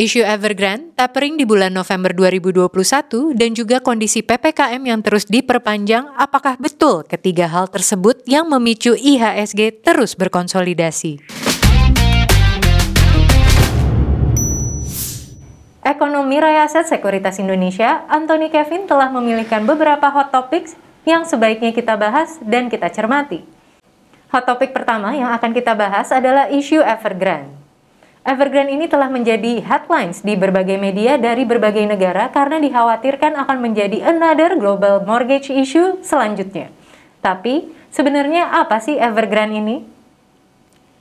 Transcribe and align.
Isu 0.00 0.24
Evergrande, 0.24 0.96
tapering 0.96 1.36
di 1.36 1.44
bulan 1.44 1.76
November 1.76 2.16
2021, 2.16 3.36
dan 3.36 3.52
juga 3.52 3.84
kondisi 3.84 4.24
PPKM 4.24 4.80
yang 4.80 5.04
terus 5.04 5.28
diperpanjang, 5.28 6.16
apakah 6.16 6.56
betul 6.56 7.04
ketiga 7.04 7.44
hal 7.44 7.68
tersebut 7.68 8.24
yang 8.24 8.48
memicu 8.48 8.96
IHSG 8.96 9.84
terus 9.84 10.16
berkonsolidasi? 10.16 11.20
Ekonomi 15.84 16.40
Raya 16.40 16.64
Aset 16.64 16.88
Sekuritas 16.88 17.36
Indonesia, 17.36 18.08
Anthony 18.08 18.48
Kevin 18.48 18.88
telah 18.88 19.12
memilihkan 19.12 19.68
beberapa 19.68 20.08
hot 20.08 20.32
topics 20.32 20.80
yang 21.04 21.28
sebaiknya 21.28 21.76
kita 21.76 22.00
bahas 22.00 22.40
dan 22.40 22.72
kita 22.72 22.88
cermati. 22.88 23.44
Hot 24.32 24.48
topic 24.48 24.72
pertama 24.72 25.12
yang 25.12 25.28
akan 25.28 25.52
kita 25.52 25.76
bahas 25.76 26.08
adalah 26.08 26.48
isu 26.48 26.80
Evergrande. 26.80 27.59
Evergrande 28.20 28.76
ini 28.76 28.84
telah 28.84 29.08
menjadi 29.08 29.64
headlines 29.64 30.20
di 30.20 30.36
berbagai 30.36 30.76
media 30.76 31.16
dari 31.16 31.48
berbagai 31.48 31.88
negara 31.88 32.28
karena 32.28 32.60
dikhawatirkan 32.60 33.32
akan 33.32 33.64
menjadi 33.64 34.12
another 34.12 34.60
global 34.60 35.00
mortgage 35.08 35.48
issue 35.48 35.96
selanjutnya. 36.04 36.68
Tapi, 37.24 37.72
sebenarnya 37.88 38.60
apa 38.60 38.76
sih 38.76 39.00
Evergrande 39.00 39.56
ini? 39.56 39.76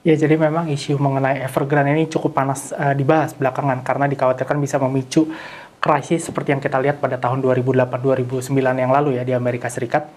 Ya, 0.08 0.16
jadi 0.16 0.40
memang 0.40 0.72
isu 0.72 0.96
mengenai 0.96 1.44
Evergrande 1.44 1.92
ini 1.92 2.08
cukup 2.08 2.32
panas 2.32 2.72
uh, 2.72 2.96
dibahas 2.96 3.36
belakangan 3.36 3.84
karena 3.84 4.08
dikhawatirkan 4.08 4.56
bisa 4.56 4.80
memicu 4.80 5.28
krisis 5.84 6.24
seperti 6.24 6.56
yang 6.56 6.64
kita 6.64 6.80
lihat 6.80 7.04
pada 7.04 7.20
tahun 7.20 7.44
2008-2009 7.44 8.48
yang 8.80 8.92
lalu 8.96 9.20
ya 9.20 9.28
di 9.28 9.36
Amerika 9.36 9.68
Serikat 9.68 10.08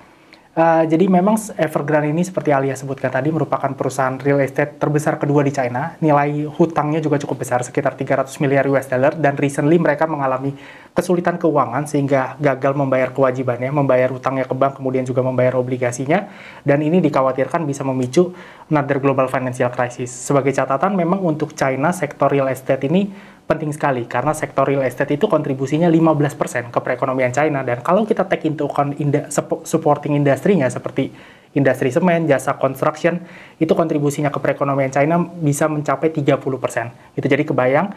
Uh, 0.52 0.84
jadi 0.84 1.08
memang 1.08 1.40
Evergrande 1.56 2.12
ini 2.12 2.20
seperti 2.28 2.52
Alia 2.52 2.76
sebutkan 2.76 3.08
tadi 3.08 3.32
merupakan 3.32 3.72
perusahaan 3.72 4.20
real 4.20 4.36
estate 4.44 4.76
terbesar 4.76 5.16
kedua 5.16 5.40
di 5.40 5.48
China. 5.48 5.96
Nilai 5.96 6.44
hutangnya 6.44 7.00
juga 7.00 7.16
cukup 7.16 7.40
besar 7.40 7.64
sekitar 7.64 7.96
300 7.96 8.28
miliar 8.36 8.68
US 8.68 8.84
dollar 8.84 9.16
dan 9.16 9.32
recently 9.40 9.80
mereka 9.80 10.04
mengalami 10.04 10.52
kesulitan 10.92 11.40
keuangan 11.40 11.88
sehingga 11.88 12.36
gagal 12.36 12.76
membayar 12.76 13.16
kewajibannya, 13.16 13.72
membayar 13.72 14.12
hutangnya 14.12 14.44
ke 14.44 14.52
bank 14.52 14.76
kemudian 14.76 15.08
juga 15.08 15.24
membayar 15.24 15.56
obligasinya 15.56 16.28
dan 16.68 16.84
ini 16.84 17.00
dikhawatirkan 17.00 17.64
bisa 17.64 17.80
memicu 17.88 18.36
another 18.68 19.00
global 19.00 19.32
financial 19.32 19.72
crisis. 19.72 20.12
Sebagai 20.12 20.52
catatan 20.52 20.92
memang 20.92 21.24
untuk 21.24 21.56
China 21.56 21.96
sektor 21.96 22.28
real 22.28 22.52
estate 22.52 22.92
ini 22.92 23.08
penting 23.46 23.74
sekali 23.74 24.06
karena 24.06 24.32
sektor 24.32 24.64
real 24.64 24.86
estate 24.86 25.18
itu 25.18 25.26
kontribusinya 25.26 25.90
15% 25.90 26.70
ke 26.70 26.78
perekonomian 26.78 27.34
China 27.34 27.60
dan 27.66 27.82
kalau 27.82 28.06
kita 28.06 28.24
take 28.30 28.48
into 28.48 28.64
account 28.64 28.96
inda, 29.02 29.28
supporting 29.66 30.14
industrinya 30.14 30.70
seperti 30.70 31.12
industri 31.52 31.92
semen, 31.92 32.24
jasa 32.24 32.56
construction 32.56 33.20
itu 33.60 33.72
kontribusinya 33.76 34.32
ke 34.32 34.40
perekonomian 34.40 34.88
China 34.88 35.20
bisa 35.20 35.68
mencapai 35.68 36.08
30%. 36.08 37.18
Itu 37.18 37.26
jadi 37.28 37.44
kebayang 37.44 37.92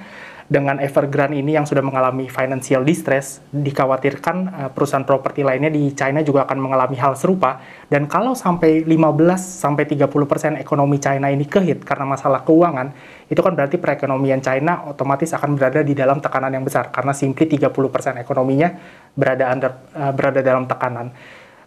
dengan 0.45 0.77
Evergrande 0.77 1.41
ini 1.41 1.57
yang 1.57 1.65
sudah 1.65 1.81
mengalami 1.81 2.29
financial 2.29 2.85
distress, 2.85 3.41
dikhawatirkan 3.49 4.37
uh, 4.45 4.69
perusahaan 4.69 5.01
properti 5.01 5.41
lainnya 5.41 5.73
di 5.73 5.89
China 5.97 6.21
juga 6.21 6.45
akan 6.45 6.57
mengalami 6.61 6.93
hal 7.01 7.17
serupa. 7.17 7.57
Dan 7.89 8.05
kalau 8.05 8.37
sampai 8.37 8.85
15 8.85 8.93
sampai 9.41 9.89
30 9.89 10.05
persen 10.29 10.53
ekonomi 10.61 11.01
China 11.01 11.33
ini 11.33 11.49
kehit 11.49 11.81
karena 11.81 12.05
masalah 12.05 12.45
keuangan, 12.45 12.93
itu 13.25 13.41
kan 13.41 13.57
berarti 13.57 13.81
perekonomian 13.81 14.37
China 14.45 14.85
otomatis 14.85 15.33
akan 15.33 15.57
berada 15.57 15.81
di 15.81 15.97
dalam 15.97 16.21
tekanan 16.21 16.53
yang 16.53 16.61
besar 16.61 16.93
karena 16.93 17.17
simply 17.17 17.49
30 17.49 17.73
persen 17.89 18.13
ekonominya 18.21 18.69
berada 19.17 19.49
under 19.49 19.71
uh, 19.97 20.13
berada 20.13 20.45
dalam 20.45 20.69
tekanan. 20.69 21.09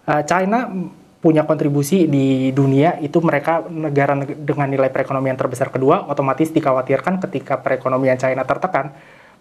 Uh, 0.06 0.22
China 0.22 0.70
punya 1.18 1.42
kontribusi 1.42 2.06
di 2.06 2.54
dunia 2.54 3.02
itu 3.02 3.18
mereka 3.18 3.66
negara 3.66 4.14
dengan 4.22 4.70
nilai 4.70 4.86
perekonomian 4.86 5.34
terbesar 5.34 5.74
kedua 5.74 6.06
otomatis 6.06 6.54
dikhawatirkan 6.54 7.18
ketika 7.26 7.58
perekonomian 7.58 8.14
China 8.14 8.46
tertekan 8.46 8.94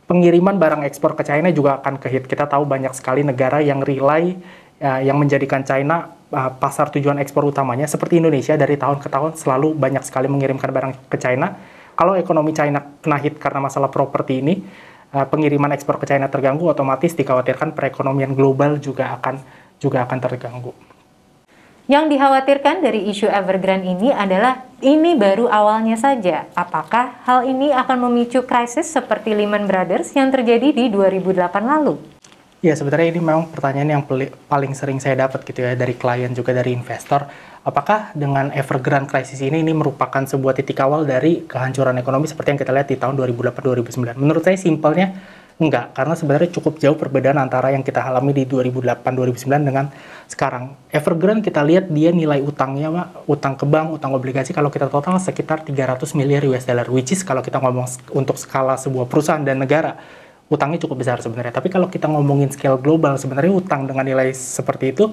pengiriman 0.09 0.58
barang 0.58 0.81
ekspor 0.89 1.14
ke 1.14 1.22
China 1.22 1.53
juga 1.53 1.78
akan 1.78 2.02
kehit 2.02 2.25
kita 2.25 2.50
tahu 2.50 2.66
banyak 2.66 2.98
sekali 2.98 3.22
negara 3.22 3.61
yang 3.61 3.86
rely 3.86 4.42
uh, 4.81 5.02
yang 5.05 5.22
menjadikan 5.22 5.61
China 5.61 6.17
uh, 6.33 6.50
pasar 6.58 6.89
tujuan 6.89 7.22
ekspor 7.22 7.45
utamanya 7.45 7.86
seperti 7.86 8.17
Indonesia 8.17 8.58
dari 8.58 8.73
tahun 8.73 8.98
ke 8.98 9.14
tahun 9.14 9.38
selalu 9.38 9.77
banyak 9.77 10.02
sekali 10.02 10.26
mengirimkan 10.26 10.73
barang 10.73 10.94
ke 11.14 11.17
China 11.21 11.54
kalau 11.94 12.17
ekonomi 12.17 12.58
China 12.58 12.82
kena 13.05 13.21
hit 13.21 13.38
karena 13.38 13.61
masalah 13.61 13.94
properti 13.94 14.42
ini 14.42 14.65
uh, 15.14 15.30
pengiriman 15.30 15.70
ekspor 15.77 16.02
ke 16.02 16.09
China 16.09 16.26
terganggu 16.26 16.65
otomatis 16.65 17.14
dikhawatirkan 17.14 17.77
perekonomian 17.77 18.33
global 18.33 18.82
juga 18.82 19.14
akan 19.14 19.38
juga 19.77 20.09
akan 20.09 20.17
terganggu. 20.17 20.96
Yang 21.87 22.20
dikhawatirkan 22.20 22.83
dari 22.83 23.08
isu 23.08 23.31
Evergrande 23.31 23.87
ini 23.87 24.11
adalah 24.11 24.67
ini 24.83 25.15
baru 25.15 25.48
awalnya 25.48 25.95
saja. 25.95 26.43
Apakah 26.52 27.23
hal 27.23 27.48
ini 27.48 27.71
akan 27.71 28.11
memicu 28.11 28.43
krisis 28.43 28.92
seperti 28.92 29.31
Lehman 29.31 29.71
Brothers 29.71 30.11
yang 30.11 30.27
terjadi 30.27 30.76
di 30.76 30.92
2008 30.92 31.47
lalu? 31.64 31.95
Ya, 32.59 32.76
sebenarnya 32.76 33.15
ini 33.15 33.23
memang 33.23 33.47
pertanyaan 33.55 33.87
yang 33.87 34.03
paling 34.52 34.76
sering 34.76 34.99
saya 34.99 35.15
dapat 35.15 35.47
gitu 35.47 35.64
ya 35.64 35.80
dari 35.80 35.95
klien 35.95 36.36
juga 36.36 36.52
dari 36.52 36.76
investor. 36.76 37.23
Apakah 37.64 38.11
dengan 38.11 38.52
Evergrande 38.52 39.08
krisis 39.08 39.39
ini 39.39 39.64
ini 39.64 39.71
merupakan 39.71 40.27
sebuah 40.27 40.59
titik 40.59 40.83
awal 40.83 41.08
dari 41.08 41.47
kehancuran 41.47 41.95
ekonomi 42.03 42.27
seperti 42.27 42.52
yang 42.52 42.59
kita 42.59 42.76
lihat 42.76 42.92
di 42.92 42.99
tahun 42.99 43.15
2008-2009? 43.15 44.20
Menurut 44.20 44.43
saya 44.43 44.59
simpelnya 44.59 45.15
Enggak, 45.58 45.90
karena 45.98 46.14
sebenarnya 46.14 46.54
cukup 46.54 46.78
jauh 46.78 46.94
perbedaan 46.94 47.42
antara 47.42 47.73
yang 47.73 47.82
kita 47.82 47.98
alami 48.06 48.30
di 48.30 48.45
2008-2009 48.45 49.66
dengan 49.66 49.90
sekarang. 50.30 50.78
Evergrande 50.94 51.42
kita 51.42 51.66
lihat 51.66 51.90
dia 51.90 52.14
nilai 52.14 52.45
utangnya, 52.45 52.94
Pak, 52.94 53.26
utang 53.26 53.58
ke 53.58 53.66
bank, 53.66 53.98
utang 53.98 54.14
obligasi 54.14 54.54
kalau 54.54 54.70
kita 54.70 54.86
total 54.86 55.18
sekitar 55.18 55.66
300 55.66 56.14
miliar 56.14 56.45
US 56.45 56.62
dollar, 56.62 56.86
which 56.94 57.10
is 57.10 57.26
kalau 57.26 57.42
kita 57.42 57.58
ngomong 57.58 57.90
untuk 58.14 58.38
skala 58.38 58.78
sebuah 58.78 59.10
perusahaan 59.10 59.42
dan 59.42 59.58
negara, 59.58 59.98
utangnya 60.45 60.78
cukup 60.78 61.02
besar 61.02 61.26
sebenarnya. 61.26 61.58
Tapi 61.58 61.74
kalau 61.74 61.89
kita 61.89 62.06
ngomongin 62.06 62.54
scale 62.54 62.78
global, 62.78 63.18
sebenarnya 63.18 63.50
utang 63.50 63.89
dengan 63.89 64.06
nilai 64.06 64.38
seperti 64.38 64.94
itu 64.94 65.10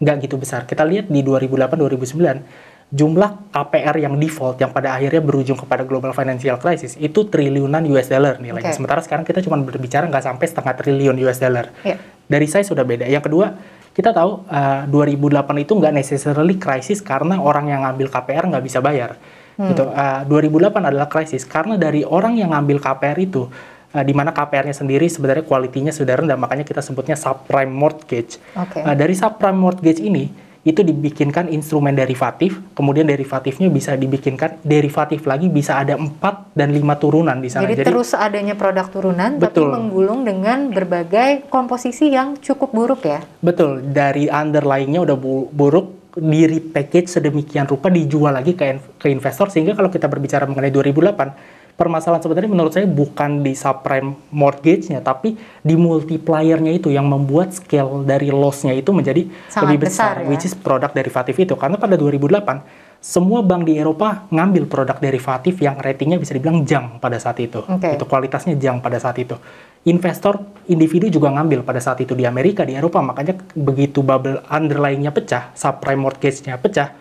nggak 0.00 0.24
gitu 0.24 0.40
besar. 0.40 0.64
Kita 0.64 0.88
lihat 0.88 1.12
di 1.12 1.20
2008-2009, 1.20 2.71
jumlah 2.92 3.48
KPR 3.48 3.96
yang 4.04 4.20
default 4.20 4.60
yang 4.60 4.68
pada 4.68 4.92
akhirnya 5.00 5.24
berujung 5.24 5.56
kepada 5.56 5.80
global 5.88 6.12
financial 6.12 6.60
crisis 6.60 7.00
itu 7.00 7.24
triliunan 7.24 7.80
US 7.88 8.12
dollar 8.12 8.36
nilainya. 8.36 8.68
Okay. 8.68 8.76
Sementara 8.76 9.00
sekarang 9.00 9.24
kita 9.24 9.40
cuma 9.40 9.56
berbicara 9.64 10.04
nggak 10.12 10.20
sampai 10.20 10.44
setengah 10.44 10.76
triliun 10.76 11.16
US 11.24 11.40
dollar. 11.40 11.72
Yeah. 11.88 11.96
Dari 12.28 12.44
saya 12.44 12.68
sudah 12.68 12.84
beda. 12.84 13.08
Yang 13.08 13.32
kedua, 13.32 13.56
kita 13.96 14.12
tahu 14.12 14.44
uh, 14.44 14.84
2008 14.92 15.64
itu 15.64 15.72
nggak 15.72 15.94
necessarily 15.96 16.60
krisis 16.60 17.00
karena 17.00 17.40
orang 17.40 17.72
yang 17.72 17.80
ngambil 17.88 18.12
KPR 18.12 18.44
nggak 18.52 18.64
bisa 18.64 18.84
bayar. 18.84 19.16
Hmm. 19.56 19.72
Gitu. 19.72 19.84
Uh, 19.88 20.28
2008 20.28 20.92
adalah 20.92 21.08
krisis 21.08 21.48
karena 21.48 21.80
dari 21.80 22.04
orang 22.04 22.36
yang 22.36 22.52
ngambil 22.52 22.76
KPR 22.76 23.16
itu 23.16 23.48
uh, 23.96 24.04
di 24.04 24.12
mana 24.12 24.36
KPR-nya 24.36 24.76
sendiri 24.76 25.08
sebenarnya 25.08 25.48
kualitinya 25.48 25.92
sudah 25.92 26.20
rendah, 26.20 26.36
makanya 26.36 26.68
kita 26.68 26.84
sebutnya 26.84 27.16
subprime 27.16 27.72
mortgage. 27.72 28.36
Okay. 28.52 28.84
Uh, 28.84 28.92
dari 28.92 29.16
subprime 29.16 29.56
mortgage 29.56 30.04
ini 30.04 30.51
itu 30.62 30.86
dibikinkan 30.86 31.50
instrumen 31.50 31.90
derivatif, 31.90 32.62
kemudian 32.78 33.02
derivatifnya 33.10 33.66
bisa 33.66 33.98
dibikinkan 33.98 34.62
derivatif 34.62 35.26
lagi 35.26 35.50
bisa 35.50 35.82
ada 35.82 35.98
4 35.98 36.54
dan 36.54 36.70
5 36.70 37.02
turunan 37.02 37.34
di 37.42 37.50
sana. 37.50 37.66
Jadi, 37.66 37.82
Jadi 37.82 37.88
terus 37.90 38.14
adanya 38.14 38.54
produk 38.54 38.86
turunan 38.86 39.42
betul. 39.42 39.66
tapi 39.66 39.74
menggulung 39.74 40.22
dengan 40.22 40.70
berbagai 40.70 41.50
komposisi 41.50 42.14
yang 42.14 42.38
cukup 42.38 42.70
buruk 42.70 43.02
ya. 43.02 43.26
Betul, 43.42 43.82
dari 43.90 44.30
underlyingnya 44.30 45.02
udah 45.02 45.16
bu 45.18 45.50
buruk 45.50 46.02
di 46.14 46.44
repackage 46.44 47.08
sedemikian 47.08 47.64
rupa 47.64 47.88
dijual 47.88 48.36
lagi 48.36 48.52
ke, 48.52 48.78
ke 49.00 49.08
investor 49.08 49.48
sehingga 49.48 49.72
kalau 49.74 49.88
kita 49.88 50.06
berbicara 50.06 50.44
mengenai 50.44 50.70
2008 50.70 51.61
permasalahan 51.76 52.22
sebenarnya 52.22 52.50
menurut 52.52 52.72
saya 52.72 52.86
bukan 52.86 53.42
di 53.42 53.56
subprime 53.56 54.14
mortgage-nya, 54.30 55.00
tapi 55.00 55.34
di 55.64 55.74
multiplier-nya 55.74 56.72
itu 56.76 56.92
yang 56.92 57.08
membuat 57.08 57.56
scale 57.56 58.04
dari 58.04 58.28
loss-nya 58.28 58.76
itu 58.76 58.92
menjadi 58.94 59.26
Sangat 59.48 59.64
lebih 59.66 59.78
besar, 59.88 60.20
besar 60.20 60.24
ya? 60.24 60.28
which 60.28 60.44
is 60.44 60.54
produk 60.54 60.92
derivatif 60.92 61.34
itu. 61.36 61.54
Karena 61.56 61.80
pada 61.80 61.96
2008, 61.96 63.00
semua 63.02 63.42
bank 63.42 63.66
di 63.66 63.74
Eropa 63.82 64.30
ngambil 64.30 64.70
produk 64.70 64.94
derivatif 65.02 65.58
yang 65.58 65.74
ratingnya 65.74 66.22
bisa 66.22 66.38
dibilang 66.38 66.62
jang 66.62 67.02
pada 67.02 67.18
saat 67.18 67.34
itu. 67.42 67.58
Okay. 67.66 67.98
Itu 67.98 68.06
kualitasnya 68.06 68.54
jang 68.54 68.78
pada 68.78 69.02
saat 69.02 69.18
itu. 69.18 69.34
Investor 69.82 70.38
individu 70.70 71.10
juga 71.10 71.34
ngambil 71.34 71.66
pada 71.66 71.82
saat 71.82 71.98
itu 71.98 72.14
di 72.14 72.22
Amerika, 72.22 72.62
di 72.62 72.78
Eropa. 72.78 73.02
Makanya 73.02 73.34
begitu 73.58 74.06
bubble 74.06 74.38
underlying-nya 74.46 75.10
pecah, 75.10 75.50
subprime 75.58 75.98
mortgage-nya 75.98 76.54
pecah, 76.62 76.94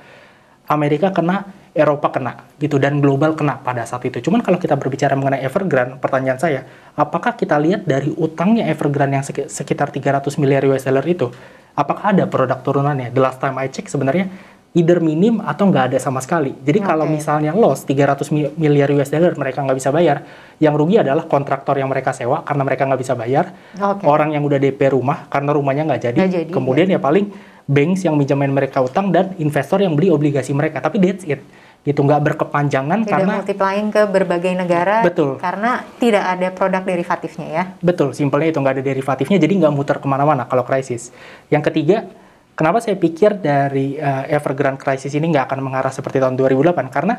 Amerika 0.66 1.14
kena 1.14 1.61
Eropa 1.72 2.12
kena 2.12 2.52
gitu 2.60 2.76
dan 2.76 3.00
global 3.00 3.32
kena 3.32 3.56
pada 3.64 3.88
saat 3.88 4.04
itu. 4.04 4.20
Cuman 4.20 4.44
kalau 4.44 4.60
kita 4.60 4.76
berbicara 4.76 5.16
mengenai 5.16 5.40
Evergrande, 5.40 6.04
pertanyaan 6.04 6.36
saya, 6.36 6.68
apakah 7.00 7.40
kita 7.40 7.56
lihat 7.56 7.88
dari 7.88 8.12
utangnya 8.12 8.68
Evergrande 8.68 9.16
yang 9.16 9.26
sekitar 9.48 9.88
300 9.88 10.36
miliar 10.36 10.68
US 10.68 10.84
dollar 10.84 11.08
itu, 11.08 11.32
apakah 11.72 12.12
ada 12.12 12.28
produk 12.28 12.60
turunannya? 12.60 13.16
The 13.16 13.22
last 13.24 13.40
time 13.40 13.56
I 13.56 13.72
check 13.72 13.88
sebenarnya 13.88 14.28
either 14.72 15.04
minim 15.04 15.44
atau 15.44 15.68
nggak 15.68 15.92
ada 15.92 15.98
sama 16.00 16.24
sekali. 16.24 16.56
Jadi 16.64 16.80
okay. 16.80 16.88
kalau 16.88 17.04
misalnya 17.04 17.52
loss 17.52 17.84
300 17.84 18.32
miliar 18.56 18.88
US 18.96 19.12
dollar 19.12 19.36
mereka 19.36 19.64
nggak 19.64 19.78
bisa 19.80 19.92
bayar, 19.92 20.24
yang 20.64 20.76
rugi 20.80 21.00
adalah 21.00 21.28
kontraktor 21.28 21.76
yang 21.76 21.92
mereka 21.92 22.16
sewa 22.16 22.44
karena 22.48 22.64
mereka 22.64 22.88
nggak 22.88 23.02
bisa 23.04 23.14
bayar, 23.16 23.52
okay. 23.76 24.08
orang 24.08 24.32
yang 24.32 24.44
udah 24.48 24.60
DP 24.60 24.96
rumah 24.96 25.28
karena 25.28 25.52
rumahnya 25.52 25.84
nggak 25.92 26.02
jadi. 26.04 26.20
Gak 26.20 26.32
jadi, 26.32 26.52
kemudian 26.52 26.88
ya. 26.88 26.96
ya 26.96 27.04
paling 27.04 27.26
banks 27.66 28.06
yang 28.06 28.16
minjemin 28.18 28.54
mereka 28.54 28.82
utang 28.82 29.10
dan 29.10 29.34
investor 29.38 29.82
yang 29.82 29.94
beli 29.98 30.10
obligasi 30.10 30.54
mereka. 30.54 30.82
Tapi 30.82 30.98
that's 31.02 31.26
it. 31.26 31.42
Gitu 31.82 31.98
nggak 31.98 32.22
berkepanjangan 32.22 33.10
tidak 33.10 33.26
karena 33.26 33.34
multiplying 33.42 33.90
ke 33.90 34.02
berbagai 34.06 34.54
negara 34.54 35.02
Betul. 35.02 35.42
karena 35.42 35.82
tidak 35.98 36.24
ada 36.30 36.48
produk 36.54 36.86
derivatifnya 36.86 37.48
ya. 37.50 37.64
Betul 37.82 38.14
simpelnya 38.14 38.54
itu 38.54 38.62
nggak 38.62 38.76
ada 38.78 38.86
derivatifnya 38.86 39.38
jadi 39.42 39.54
nggak 39.66 39.74
muter 39.74 39.98
ke 39.98 40.06
mana-mana 40.06 40.46
kalau 40.46 40.62
krisis. 40.62 41.10
Yang 41.50 41.74
ketiga 41.74 42.06
kenapa 42.54 42.86
saya 42.86 43.02
pikir 43.02 43.42
dari 43.42 43.98
uh, 43.98 44.30
Evergrande 44.30 44.78
krisis 44.78 45.10
ini 45.18 45.34
nggak 45.34 45.50
akan 45.50 45.60
mengarah 45.66 45.90
seperti 45.90 46.22
tahun 46.22 46.38
2008 46.38 46.70
karena 46.94 47.18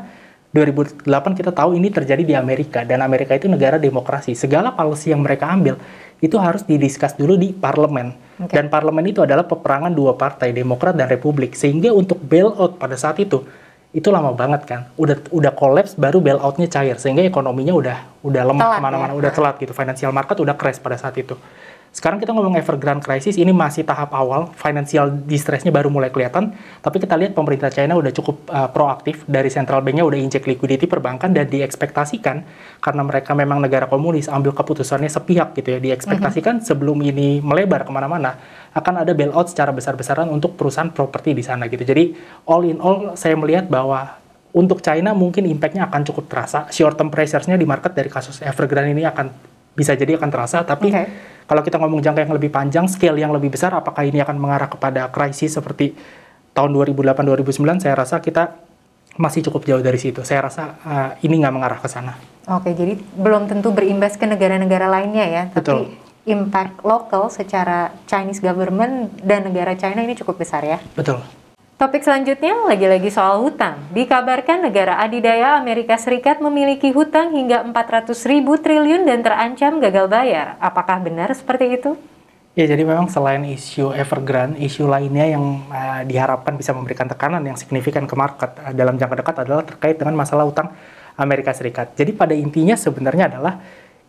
2008 0.53 1.09
kita 1.33 1.49
tahu 1.49 1.73
ini 1.73 1.89
terjadi 1.89 2.23
di 2.23 2.37
Amerika 2.37 2.85
dan 2.85 3.01
Amerika 3.01 3.33
itu 3.33 3.49
negara 3.49 3.81
demokrasi. 3.81 4.37
Segala 4.37 4.71
policy 4.71 5.09
yang 5.09 5.25
mereka 5.25 5.49
ambil 5.49 5.81
itu 6.23 6.39
harus 6.39 6.63
didiskus 6.63 7.19
dulu 7.19 7.35
di 7.35 7.51
parlemen. 7.51 8.15
Oke. 8.33 8.49
dan 8.49 8.65
parlemen 8.65 9.05
itu 9.05 9.21
adalah 9.21 9.45
peperangan 9.45 9.93
dua 9.93 10.17
partai 10.17 10.49
Demokrat 10.55 10.97
dan 10.97 11.05
Republik. 11.05 11.53
Sehingga 11.53 11.93
untuk 11.93 12.17
bailout 12.17 12.81
pada 12.81 12.97
saat 12.97 13.21
itu 13.21 13.45
itu 13.93 14.09
lama 14.09 14.33
banget 14.33 14.65
kan. 14.65 14.89
Udah 14.97 15.21
udah 15.29 15.53
kolaps 15.53 15.93
baru 15.93 16.17
bailoutnya 16.17 16.65
cair. 16.65 16.97
Sehingga 16.97 17.21
ekonominya 17.21 17.77
udah 17.77 17.97
udah 18.25 18.41
lemah 18.41 18.63
ke 18.73 18.81
mana-mana 18.81 19.13
ya. 19.13 19.19
udah 19.21 19.31
telat 19.35 19.55
gitu. 19.61 19.75
Financial 19.75 20.09
market 20.09 20.39
udah 20.41 20.55
crash 20.57 20.81
pada 20.81 20.97
saat 20.97 21.13
itu 21.21 21.37
sekarang 21.93 22.17
kita 22.17 22.33
ngomong 22.33 22.57
Evergrande 22.57 23.05
crisis 23.05 23.37
ini 23.37 23.53
masih 23.53 23.85
tahap 23.85 24.17
awal 24.17 24.49
financial 24.57 25.13
distressnya 25.13 25.69
baru 25.69 25.93
mulai 25.93 26.09
kelihatan. 26.09 26.49
Tapi 26.81 26.97
kita 26.97 27.13
lihat 27.13 27.37
pemerintah 27.37 27.69
China 27.69 27.93
udah 28.01 28.09
cukup 28.09 28.49
uh, 28.49 28.65
proaktif 28.73 29.21
dari 29.29 29.53
central 29.53 29.85
banknya 29.85 30.01
udah 30.01 30.17
injek 30.17 30.49
liquidity 30.49 30.89
perbankan 30.89 31.37
dan 31.37 31.45
diekspektasikan 31.45 32.41
karena 32.81 33.01
mereka 33.05 33.37
memang 33.37 33.61
negara 33.61 33.85
komunis 33.85 34.25
ambil 34.25 34.57
keputusannya 34.57 35.05
sepihak 35.05 35.53
gitu 35.53 35.77
ya 35.77 35.79
diekspektasikan 35.79 36.65
sebelum 36.65 36.97
ini 37.05 37.45
melebar 37.45 37.85
ke 37.85 37.91
mana-mana 37.93 38.41
akan 38.73 39.05
ada 39.05 39.13
bailout 39.13 39.53
secara 39.53 39.69
besar-besaran 39.69 40.25
untuk 40.33 40.57
perusahaan 40.57 40.89
properti 40.89 41.37
di 41.37 41.45
sana 41.45 41.69
gitu. 41.69 41.85
Jadi 41.85 42.17
all 42.49 42.65
in 42.65 42.81
all 42.81 43.13
saya 43.13 43.37
melihat 43.37 43.69
bahwa 43.69 44.17
untuk 44.49 44.81
China 44.81 45.13
mungkin 45.13 45.45
impactnya 45.45 45.85
akan 45.93 46.01
cukup 46.09 46.25
terasa. 46.25 46.65
Short 46.73 46.97
term 46.97 47.13
pressures-nya 47.13 47.53
di 47.53 47.69
market 47.69 47.93
dari 47.93 48.09
kasus 48.09 48.41
Evergrande 48.41 48.97
ini 48.97 49.05
akan 49.05 49.52
bisa 49.73 49.97
jadi 49.97 50.17
akan 50.21 50.29
terasa 50.29 50.61
tapi 50.61 50.93
Oke. 50.93 51.03
kalau 51.49 51.61
kita 51.65 51.81
ngomong 51.81 51.99
jangka 51.99 52.29
yang 52.29 52.33
lebih 52.33 52.49
panjang, 52.53 52.85
scale 52.85 53.17
yang 53.19 53.33
lebih 53.33 53.51
besar, 53.51 53.73
apakah 53.73 54.05
ini 54.05 54.21
akan 54.21 54.37
mengarah 54.37 54.69
kepada 54.69 55.09
krisis 55.09 55.57
seperti 55.57 55.97
tahun 56.53 56.71
2008-2009? 56.71 57.83
Saya 57.83 57.93
rasa 57.97 58.21
kita 58.21 58.55
masih 59.17 59.45
cukup 59.49 59.65
jauh 59.65 59.83
dari 59.83 59.99
situ. 60.01 60.25
Saya 60.25 60.49
rasa 60.49 60.63
uh, 60.81 61.09
ini 61.21 61.41
nggak 61.41 61.53
mengarah 61.53 61.79
ke 61.81 61.89
sana. 61.89 62.17
Oke, 62.49 62.73
jadi 62.73 62.97
belum 62.97 63.47
tentu 63.47 63.71
berimbas 63.71 64.17
ke 64.17 64.25
negara-negara 64.25 64.89
lainnya 64.89 65.25
ya, 65.25 65.43
tapi 65.53 65.63
Betul. 65.63 65.81
impact 66.27 66.81
lokal 66.83 67.31
secara 67.31 67.93
Chinese 68.09 68.43
government 68.43 69.15
dan 69.21 69.47
negara 69.47 69.77
China 69.77 70.03
ini 70.03 70.17
cukup 70.17 70.41
besar 70.41 70.65
ya. 70.65 70.81
Betul. 70.97 71.21
Topik 71.73 72.05
selanjutnya 72.05 72.53
lagi-lagi 72.69 73.09
soal 73.09 73.41
hutang. 73.41 73.81
Dikabarkan 73.97 74.61
negara 74.69 75.01
adidaya 75.01 75.57
Amerika 75.57 75.97
Serikat 75.97 76.37
memiliki 76.37 76.93
hutang 76.93 77.33
hingga 77.33 77.65
400 77.65 78.13
ribu 78.29 78.61
triliun 78.61 79.09
dan 79.09 79.25
terancam 79.25 79.81
gagal 79.81 80.05
bayar. 80.05 80.53
Apakah 80.61 81.01
benar 81.01 81.33
seperti 81.33 81.81
itu? 81.81 81.97
Ya, 82.53 82.69
jadi 82.69 82.85
memang 82.85 83.09
selain 83.09 83.41
isu 83.49 83.89
Evergrande, 83.97 84.61
isu 84.61 84.85
lainnya 84.85 85.25
yang 85.33 85.65
uh, 85.73 86.05
diharapkan 86.05 86.53
bisa 86.53 86.69
memberikan 86.77 87.09
tekanan 87.09 87.41
yang 87.41 87.57
signifikan 87.57 88.05
ke 88.05 88.13
market 88.13 88.53
uh, 88.61 88.69
dalam 88.69 88.93
jangka 88.93 89.25
dekat 89.25 89.35
adalah 89.41 89.65
terkait 89.65 89.97
dengan 89.97 90.13
masalah 90.13 90.45
utang 90.45 90.69
Amerika 91.17 91.49
Serikat. 91.57 91.97
Jadi 91.97 92.13
pada 92.13 92.37
intinya 92.37 92.77
sebenarnya 92.77 93.33
adalah 93.33 93.57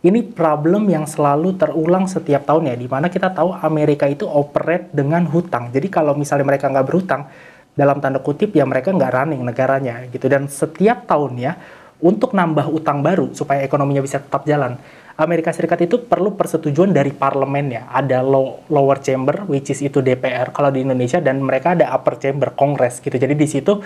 ini 0.05 0.21
problem 0.21 0.85
yang 0.85 1.09
selalu 1.09 1.57
terulang 1.57 2.05
setiap 2.05 2.45
tahunnya, 2.45 2.77
di 2.77 2.85
mana 2.85 3.09
kita 3.09 3.33
tahu 3.33 3.57
Amerika 3.57 4.05
itu 4.05 4.29
operate 4.29 4.93
dengan 4.93 5.25
hutang. 5.25 5.73
Jadi 5.73 5.89
kalau 5.89 6.13
misalnya 6.13 6.45
mereka 6.45 6.69
nggak 6.69 6.85
berhutang, 6.85 7.25
dalam 7.75 7.99
tanda 7.99 8.23
kutip 8.23 8.55
ya 8.55 8.63
mereka 8.63 8.95
nggak 8.95 9.11
running 9.11 9.43
negaranya 9.43 10.07
gitu. 10.09 10.25
Dan 10.31 10.47
setiap 10.47 11.05
tahunnya 11.05 11.59
untuk 11.99 12.35
nambah 12.35 12.71
utang 12.71 13.03
baru 13.03 13.31
supaya 13.31 13.63
ekonominya 13.63 14.03
bisa 14.03 14.19
tetap 14.19 14.43
jalan, 14.43 14.75
Amerika 15.15 15.55
Serikat 15.55 15.79
itu 15.79 16.03
perlu 16.03 16.35
persetujuan 16.35 16.91
dari 16.91 17.15
parlemennya. 17.15 17.87
Ada 17.87 18.19
low- 18.19 18.67
lower 18.67 18.99
chamber, 18.99 19.47
which 19.47 19.71
is 19.71 19.79
itu 19.79 20.03
DPR 20.03 20.51
kalau 20.51 20.75
di 20.75 20.83
Indonesia, 20.83 21.23
dan 21.23 21.39
mereka 21.39 21.71
ada 21.71 21.87
upper 21.95 22.19
chamber, 22.19 22.51
Kongres 22.51 22.99
gitu. 22.99 23.15
Jadi 23.15 23.31
di 23.31 23.47
situ 23.47 23.79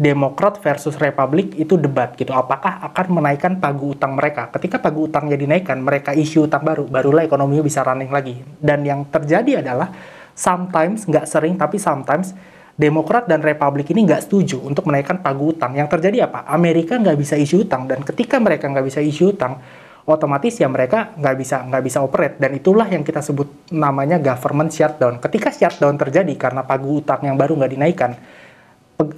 Demokrat 0.00 0.64
versus 0.64 0.96
Republik 0.96 1.60
itu 1.60 1.76
debat 1.76 2.16
gitu. 2.16 2.32
Apakah 2.32 2.80
akan 2.88 3.20
menaikkan 3.20 3.60
pagu 3.60 3.92
utang 3.92 4.16
mereka? 4.16 4.48
Ketika 4.48 4.80
pagu 4.80 5.04
utangnya 5.04 5.36
dinaikkan, 5.36 5.76
mereka 5.76 6.16
isu 6.16 6.48
utang 6.48 6.64
baru, 6.64 6.88
barulah 6.88 7.20
ekonominya 7.20 7.60
bisa 7.60 7.84
running 7.84 8.08
lagi. 8.08 8.40
Dan 8.56 8.80
yang 8.80 9.04
terjadi 9.12 9.60
adalah 9.60 9.92
sometimes, 10.32 11.04
nggak 11.04 11.28
sering, 11.28 11.60
tapi 11.60 11.76
sometimes 11.76 12.32
Demokrat 12.80 13.28
dan 13.28 13.44
Republik 13.44 13.92
ini 13.92 14.08
nggak 14.08 14.24
setuju 14.24 14.56
untuk 14.64 14.88
menaikkan 14.88 15.20
pagu 15.20 15.52
utang. 15.52 15.76
Yang 15.76 16.00
terjadi 16.00 16.32
apa? 16.32 16.48
Amerika 16.48 16.96
nggak 16.96 17.18
bisa 17.20 17.36
isu 17.36 17.68
utang 17.68 17.84
dan 17.84 18.00
ketika 18.00 18.40
mereka 18.40 18.72
nggak 18.72 18.88
bisa 18.88 19.04
isu 19.04 19.36
utang, 19.36 19.60
otomatis 20.08 20.56
ya 20.56 20.64
mereka 20.64 21.12
nggak 21.12 21.36
bisa 21.36 21.60
nggak 21.68 21.82
bisa 21.84 22.00
operate 22.00 22.40
dan 22.40 22.56
itulah 22.56 22.88
yang 22.88 23.04
kita 23.04 23.20
sebut 23.20 23.68
namanya 23.76 24.16
government 24.16 24.72
shutdown. 24.72 25.20
Ketika 25.20 25.52
shutdown 25.52 26.00
terjadi 26.00 26.32
karena 26.40 26.64
pagu 26.64 27.04
utang 27.04 27.20
yang 27.20 27.36
baru 27.36 27.60
nggak 27.60 27.72
dinaikkan, 27.76 28.16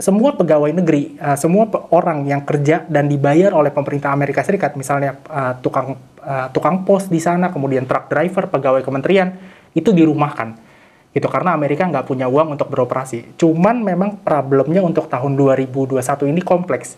semua 0.03 0.35
pegawai 0.35 0.75
negeri, 0.75 1.15
uh, 1.23 1.38
semua 1.38 1.70
orang 1.94 2.26
yang 2.26 2.43
kerja 2.43 2.82
dan 2.91 3.06
dibayar 3.06 3.55
oleh 3.55 3.70
pemerintah 3.70 4.11
Amerika 4.11 4.43
Serikat, 4.43 4.75
misalnya 4.75 5.23
uh, 5.31 5.55
tukang 5.62 5.94
uh, 6.19 6.50
tukang 6.50 6.82
pos 6.82 7.06
di 7.06 7.23
sana, 7.23 7.55
kemudian 7.55 7.87
truck 7.87 8.11
driver, 8.11 8.50
pegawai 8.50 8.82
kementerian, 8.82 9.38
itu 9.70 9.94
dirumahkan 9.94 10.71
gitu 11.12 11.29
karena 11.29 11.53
Amerika 11.53 11.85
nggak 11.85 12.09
punya 12.09 12.26
uang 12.26 12.56
untuk 12.56 12.73
beroperasi. 12.73 13.37
Cuman 13.37 13.85
memang 13.85 14.20
problemnya 14.25 14.81
untuk 14.81 15.06
tahun 15.12 15.37
2021 15.37 16.00
ini 16.32 16.41
kompleks. 16.41 16.97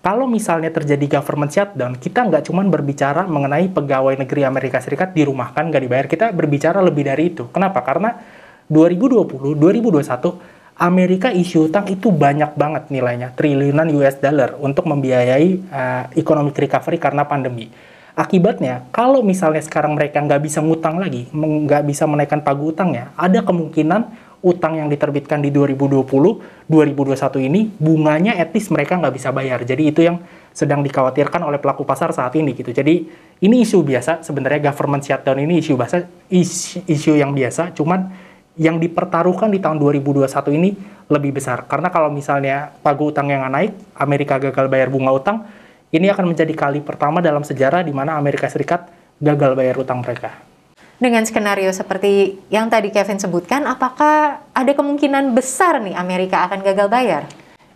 Kalau 0.00 0.24
misalnya 0.24 0.72
terjadi 0.72 1.20
government 1.20 1.52
shutdown, 1.52 1.92
kita 2.00 2.24
nggak 2.24 2.48
cuman 2.48 2.72
berbicara 2.72 3.28
mengenai 3.28 3.68
pegawai 3.68 4.16
negeri 4.16 4.48
Amerika 4.48 4.80
Serikat 4.80 5.12
dirumahkan 5.12 5.68
nggak 5.68 5.82
dibayar, 5.84 6.06
kita 6.08 6.26
berbicara 6.32 6.80
lebih 6.80 7.04
dari 7.04 7.36
itu. 7.36 7.52
Kenapa? 7.52 7.84
Karena 7.84 8.16
2020, 8.72 9.60
2021 9.60 10.80
Amerika 10.80 11.28
isu 11.28 11.68
utang 11.68 11.84
itu 11.92 12.08
banyak 12.08 12.56
banget 12.56 12.88
nilainya, 12.88 13.36
triliunan 13.36 13.92
US 14.00 14.16
dollar 14.16 14.56
untuk 14.56 14.88
membiayai 14.88 15.48
uh, 15.68 16.04
economic 16.16 16.56
recovery 16.56 16.96
karena 16.96 17.28
pandemi. 17.28 17.68
Akibatnya, 18.20 18.84
kalau 18.92 19.24
misalnya 19.24 19.64
sekarang 19.64 19.96
mereka 19.96 20.20
nggak 20.20 20.44
bisa 20.44 20.60
ngutang 20.60 21.00
lagi, 21.00 21.24
nggak 21.32 21.88
bisa 21.88 22.04
menaikkan 22.04 22.44
pagu 22.44 22.68
utangnya, 22.68 23.16
ada 23.16 23.40
kemungkinan 23.40 24.12
utang 24.44 24.76
yang 24.76 24.92
diterbitkan 24.92 25.40
di 25.40 25.48
2020, 25.48 26.04
2021 26.68 27.48
ini 27.48 27.72
bunganya 27.80 28.36
etis 28.36 28.68
mereka 28.68 29.00
nggak 29.00 29.16
bisa 29.16 29.32
bayar. 29.32 29.64
Jadi 29.64 29.88
itu 29.88 30.04
yang 30.04 30.20
sedang 30.52 30.84
dikhawatirkan 30.84 31.40
oleh 31.40 31.56
pelaku 31.56 31.88
pasar 31.88 32.12
saat 32.12 32.36
ini 32.36 32.52
gitu. 32.52 32.68
Jadi 32.68 33.08
ini 33.40 33.56
isu 33.64 33.80
biasa 33.80 34.20
sebenarnya 34.20 34.68
government 34.68 35.00
shutdown 35.00 35.40
ini 35.40 35.64
isu 35.64 35.80
biasa, 35.80 36.04
isu, 36.28 36.84
isu 36.92 37.16
yang 37.16 37.32
biasa. 37.32 37.72
Cuman 37.72 38.12
yang 38.60 38.76
dipertaruhkan 38.76 39.48
di 39.48 39.64
tahun 39.64 39.80
2021 39.80 40.28
ini 40.60 40.76
lebih 41.08 41.40
besar. 41.40 41.64
Karena 41.64 41.88
kalau 41.88 42.12
misalnya 42.12 42.68
pagu 42.84 43.08
utang 43.08 43.32
yang 43.32 43.48
naik, 43.48 43.72
Amerika 43.96 44.36
gagal 44.36 44.68
bayar 44.68 44.92
bunga 44.92 45.08
utang, 45.16 45.48
ini 45.90 46.06
akan 46.06 46.30
menjadi 46.30 46.54
kali 46.54 46.80
pertama 46.86 47.18
dalam 47.18 47.42
sejarah 47.42 47.82
di 47.82 47.90
mana 47.90 48.14
Amerika 48.14 48.46
Serikat 48.46 48.86
gagal 49.18 49.58
bayar 49.58 49.74
utang 49.78 50.00
mereka. 50.00 50.30
Dengan 51.00 51.24
skenario 51.24 51.72
seperti 51.72 52.36
yang 52.52 52.68
tadi 52.68 52.92
Kevin 52.92 53.16
sebutkan, 53.16 53.64
apakah 53.64 54.44
ada 54.52 54.72
kemungkinan 54.76 55.32
besar 55.32 55.80
nih 55.80 55.96
Amerika 55.96 56.44
akan 56.44 56.60
gagal 56.60 56.88
bayar? 56.92 57.22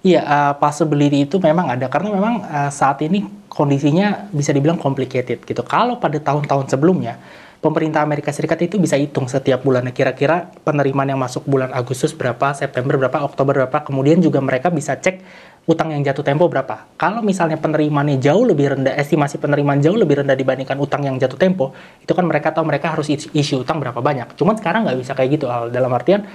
Iya, 0.05 0.21
uh, 0.21 0.53
possibility 0.61 1.25
itu 1.25 1.41
memang 1.41 1.73
ada 1.73 1.89
karena 1.89 2.13
memang 2.13 2.45
uh, 2.45 2.69
saat 2.69 3.01
ini 3.01 3.25
kondisinya 3.49 4.29
bisa 4.29 4.53
dibilang 4.53 4.77
complicated 4.77 5.41
gitu. 5.41 5.65
Kalau 5.65 5.97
pada 5.97 6.21
tahun-tahun 6.21 6.69
sebelumnya 6.69 7.17
pemerintah 7.65 8.05
Amerika 8.05 8.29
Serikat 8.29 8.61
itu 8.61 8.77
bisa 8.77 9.01
hitung 9.01 9.25
setiap 9.25 9.65
bulannya 9.65 9.97
kira-kira 9.97 10.53
penerimaan 10.61 11.17
yang 11.17 11.21
masuk 11.25 11.49
bulan 11.49 11.73
Agustus 11.73 12.13
berapa, 12.13 12.53
September 12.53 13.01
berapa, 13.01 13.25
Oktober 13.25 13.65
berapa, 13.65 13.81
kemudian 13.81 14.21
juga 14.21 14.45
mereka 14.45 14.69
bisa 14.69 15.01
cek 15.01 15.25
utang 15.65 15.97
yang 15.97 16.05
jatuh 16.05 16.21
tempo 16.21 16.45
berapa. 16.45 16.93
Kalau 17.01 17.25
misalnya 17.25 17.57
penerimaannya 17.57 18.21
jauh 18.21 18.45
lebih 18.45 18.77
rendah, 18.77 18.95
estimasi 19.01 19.41
penerimaan 19.41 19.81
jauh 19.81 19.97
lebih 19.97 20.21
rendah 20.21 20.37
dibandingkan 20.37 20.77
utang 20.77 21.09
yang 21.09 21.17
jatuh 21.17 21.41
tempo, 21.41 21.73
itu 22.05 22.13
kan 22.13 22.25
mereka 22.29 22.53
tahu 22.53 22.69
mereka 22.69 22.93
harus 22.93 23.09
is- 23.09 23.33
issue 23.33 23.65
utang 23.65 23.81
berapa 23.81 23.97
banyak. 23.97 24.37
Cuman 24.37 24.61
sekarang 24.61 24.85
nggak 24.85 24.99
bisa 25.01 25.13
kayak 25.17 25.41
gitu, 25.41 25.49
Al. 25.49 25.73
Dalam 25.73 25.89
artian 25.97 26.29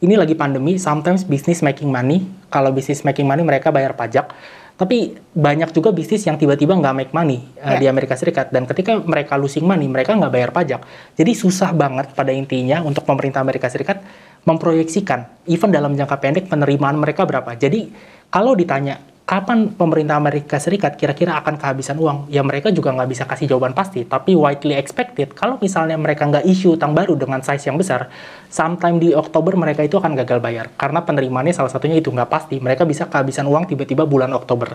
ini 0.00 0.16
lagi 0.16 0.32
pandemi, 0.32 0.80
sometimes 0.80 1.28
business 1.28 1.60
making 1.60 1.92
money. 1.92 2.24
Kalau 2.48 2.72
business 2.72 3.04
making 3.04 3.28
money 3.28 3.44
mereka 3.44 3.68
bayar 3.68 3.92
pajak. 3.92 4.32
Tapi 4.80 5.12
banyak 5.36 5.76
juga 5.76 5.92
bisnis 5.92 6.24
yang 6.24 6.40
tiba-tiba 6.40 6.72
nggak 6.72 6.94
make 6.96 7.12
money 7.12 7.44
uh, 7.60 7.76
Ya. 7.76 7.84
di 7.84 7.86
Amerika 7.92 8.16
Serikat. 8.16 8.48
Dan 8.48 8.64
ketika 8.64 8.96
mereka 8.96 9.36
losing 9.36 9.68
money, 9.68 9.84
mereka 9.84 10.16
nggak 10.16 10.32
bayar 10.32 10.50
pajak. 10.56 10.80
Jadi 11.20 11.36
susah 11.36 11.76
banget 11.76 12.16
pada 12.16 12.32
intinya 12.32 12.80
untuk 12.80 13.04
pemerintah 13.04 13.44
Amerika 13.44 13.68
Serikat 13.68 14.00
memproyeksikan, 14.44 15.44
even 15.48 15.70
dalam 15.72 15.92
jangka 15.96 16.16
pendek 16.20 16.44
penerimaan 16.48 16.96
mereka 16.96 17.28
berapa. 17.28 17.52
Jadi 17.56 17.92
kalau 18.32 18.56
ditanya 18.56 19.00
kapan 19.30 19.70
pemerintah 19.70 20.18
Amerika 20.18 20.58
Serikat 20.58 20.98
kira-kira 20.98 21.38
akan 21.38 21.54
kehabisan 21.54 21.94
uang? 22.02 22.26
Ya 22.34 22.42
mereka 22.42 22.74
juga 22.74 22.90
nggak 22.90 23.10
bisa 23.14 23.24
kasih 23.30 23.46
jawaban 23.54 23.78
pasti, 23.78 24.02
tapi 24.02 24.34
widely 24.34 24.74
expected 24.74 25.30
kalau 25.38 25.54
misalnya 25.62 25.94
mereka 25.94 26.26
nggak 26.26 26.42
issue 26.50 26.74
utang 26.74 26.96
baru 26.98 27.14
dengan 27.14 27.38
size 27.38 27.70
yang 27.70 27.78
besar, 27.78 28.10
sometime 28.50 28.98
di 28.98 29.14
Oktober 29.14 29.54
mereka 29.54 29.86
itu 29.86 30.02
akan 30.02 30.18
gagal 30.18 30.42
bayar. 30.42 30.74
Karena 30.74 31.06
penerimaannya 31.06 31.54
salah 31.54 31.70
satunya 31.70 32.02
itu 32.02 32.10
nggak 32.10 32.26
pasti. 32.26 32.58
Mereka 32.58 32.82
bisa 32.88 33.06
kehabisan 33.06 33.46
uang 33.46 33.70
tiba-tiba 33.70 34.02
bulan 34.02 34.34
Oktober. 34.34 34.74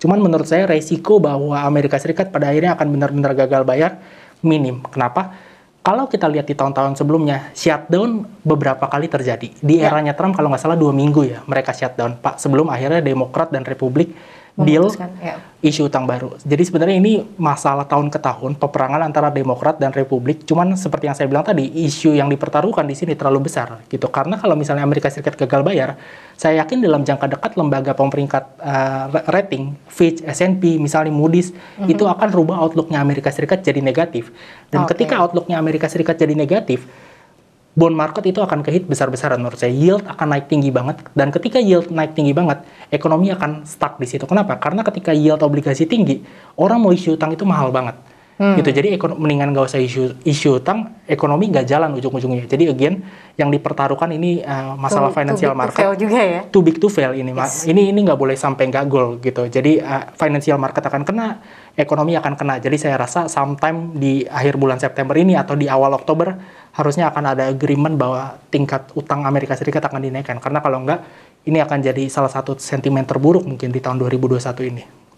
Cuman 0.00 0.16
menurut 0.16 0.48
saya 0.48 0.64
resiko 0.64 1.20
bahwa 1.20 1.60
Amerika 1.60 2.00
Serikat 2.00 2.32
pada 2.32 2.48
akhirnya 2.48 2.72
akan 2.72 2.88
benar-benar 2.88 3.36
gagal 3.36 3.68
bayar 3.68 4.00
minim. 4.40 4.80
Kenapa? 4.88 5.49
Kalau 5.80 6.04
kita 6.12 6.28
lihat 6.28 6.44
di 6.44 6.52
tahun-tahun 6.52 7.00
sebelumnya, 7.00 7.56
shutdown 7.56 8.28
beberapa 8.44 8.84
kali 8.84 9.08
terjadi. 9.08 9.48
Di 9.64 9.80
ya. 9.80 9.88
eranya 9.88 10.12
Trump 10.12 10.36
kalau 10.36 10.52
nggak 10.52 10.60
salah 10.60 10.76
dua 10.76 10.92
minggu 10.92 11.24
ya 11.24 11.40
mereka 11.48 11.72
shutdown. 11.72 12.20
Pak 12.20 12.36
sebelum 12.36 12.68
akhirnya 12.68 13.00
Demokrat 13.00 13.48
dan 13.48 13.64
Republik 13.64 14.12
deal 14.58 14.90
ya. 15.22 15.38
isu 15.62 15.86
utang 15.86 16.08
baru. 16.08 16.34
Jadi 16.42 16.62
sebenarnya 16.66 16.96
ini 16.98 17.22
masalah 17.38 17.86
tahun 17.86 18.10
ke 18.10 18.18
tahun 18.18 18.58
peperangan 18.58 19.00
antara 19.04 19.28
Demokrat 19.30 19.78
dan 19.78 19.94
Republik. 19.94 20.42
Cuman 20.48 20.74
seperti 20.74 21.06
yang 21.06 21.16
saya 21.16 21.30
bilang 21.30 21.46
tadi, 21.46 21.68
isu 21.86 22.16
yang 22.16 22.26
dipertaruhkan 22.26 22.84
di 22.88 22.96
sini 22.98 23.14
terlalu 23.14 23.46
besar 23.46 23.80
gitu. 23.86 24.10
Karena 24.10 24.40
kalau 24.40 24.58
misalnya 24.58 24.82
Amerika 24.82 25.12
Serikat 25.12 25.38
gagal 25.38 25.62
bayar, 25.62 25.94
saya 26.34 26.64
yakin 26.64 26.82
dalam 26.82 27.06
jangka 27.06 27.36
dekat 27.36 27.52
lembaga 27.54 27.92
pemeringkat 27.94 28.44
uh, 28.58 29.06
rating 29.30 29.76
Fitch, 29.86 30.24
S&P, 30.24 30.80
misalnya 30.80 31.12
Moody's 31.12 31.52
mm 31.52 31.86
-hmm. 31.86 31.92
itu 31.92 32.04
akan 32.08 32.28
rubah 32.32 32.56
outlooknya 32.58 32.98
Amerika 32.98 33.30
Serikat 33.30 33.62
jadi 33.62 33.78
negatif. 33.84 34.32
Dan 34.72 34.84
okay. 34.84 34.96
ketika 34.96 35.20
outlooknya 35.22 35.60
Amerika 35.60 35.86
Serikat 35.86 36.18
jadi 36.18 36.32
negatif, 36.32 36.88
bond 37.74 37.94
market 37.94 38.26
itu 38.26 38.42
akan 38.42 38.66
kehit 38.66 38.90
besar-besaran 38.90 39.38
menurut 39.38 39.58
saya. 39.58 39.70
Yield 39.70 40.06
akan 40.06 40.26
naik 40.36 40.46
tinggi 40.50 40.70
banget 40.74 41.02
dan 41.14 41.30
ketika 41.30 41.62
yield 41.62 41.90
naik 41.90 42.14
tinggi 42.18 42.34
banget, 42.34 42.62
ekonomi 42.90 43.30
akan 43.30 43.62
stuck 43.66 43.98
di 43.98 44.06
situ. 44.06 44.26
Kenapa? 44.26 44.58
Karena 44.58 44.82
ketika 44.82 45.14
yield 45.14 45.42
obligasi 45.42 45.86
tinggi, 45.86 46.22
orang 46.58 46.82
mau 46.82 46.90
issue 46.90 47.14
utang 47.14 47.30
itu 47.30 47.46
mahal 47.46 47.70
banget. 47.70 47.96
Hmm. 48.40 48.56
gitu. 48.56 48.72
Jadi 48.72 48.96
mendingan 48.96 49.52
gak 49.52 49.68
usah 49.68 49.76
isu 49.76 50.16
isu 50.24 50.64
utang 50.64 51.04
ekonomi 51.04 51.52
nggak 51.52 51.68
jalan 51.68 51.92
ujung-ujungnya. 52.00 52.48
Jadi 52.48 52.72
again 52.72 53.04
yang 53.36 53.52
dipertaruhkan 53.52 54.08
ini 54.16 54.40
uh, 54.40 54.80
masalah 54.80 55.12
too, 55.12 55.20
financial 55.20 55.52
too 55.52 55.60
market 55.60 55.76
to 55.76 55.84
fail 55.84 55.92
juga 55.92 56.18
ya? 56.24 56.40
too 56.48 56.64
big 56.64 56.80
to 56.80 56.88
fail 56.88 57.12
ini 57.12 57.36
yes. 57.36 57.68
ini 57.68 57.92
ini 57.92 58.00
nggak 58.00 58.16
boleh 58.16 58.32
sampai 58.40 58.72
nggak 58.72 58.88
goal 58.88 59.20
gitu. 59.20 59.44
Jadi 59.44 59.84
uh, 59.84 60.08
financial 60.16 60.56
market 60.56 60.80
akan 60.80 61.04
kena 61.04 61.44
ekonomi 61.76 62.16
akan 62.16 62.32
kena. 62.32 62.56
Jadi 62.56 62.80
saya 62.80 62.96
rasa 62.96 63.28
sometime 63.28 63.92
di 64.00 64.24
akhir 64.24 64.56
bulan 64.56 64.80
September 64.80 65.12
ini 65.20 65.36
atau 65.36 65.52
di 65.52 65.68
awal 65.68 65.92
Oktober 65.92 66.32
harusnya 66.72 67.12
akan 67.12 67.36
ada 67.36 67.44
agreement 67.52 68.00
bahwa 68.00 68.40
tingkat 68.48 68.88
utang 68.96 69.28
Amerika 69.28 69.52
Serikat 69.52 69.84
akan 69.84 70.00
dinaikkan. 70.00 70.40
Karena 70.40 70.64
kalau 70.64 70.80
nggak 70.80 71.00
ini 71.44 71.60
akan 71.60 71.84
jadi 71.84 72.08
salah 72.08 72.32
satu 72.32 72.56
sentimen 72.56 73.04
terburuk 73.04 73.44
mungkin 73.44 73.68
di 73.68 73.84
tahun 73.84 74.00
2021 74.00 74.72
ini. 74.72 75.09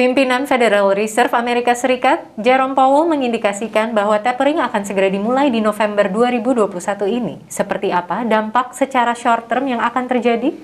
Pimpinan 0.00 0.48
Federal 0.48 0.96
Reserve 0.96 1.28
Amerika 1.36 1.76
Serikat, 1.76 2.24
Jerome 2.40 2.72
Powell 2.72 3.04
mengindikasikan 3.04 3.92
bahwa 3.92 4.16
tapering 4.16 4.56
akan 4.56 4.80
segera 4.88 5.12
dimulai 5.12 5.52
di 5.52 5.60
November 5.60 6.08
2021 6.08 6.72
ini. 7.20 7.36
Seperti 7.52 7.92
apa 7.92 8.24
dampak 8.24 8.72
secara 8.72 9.12
short 9.12 9.52
term 9.52 9.68
yang 9.68 9.76
akan 9.76 10.08
terjadi? 10.08 10.56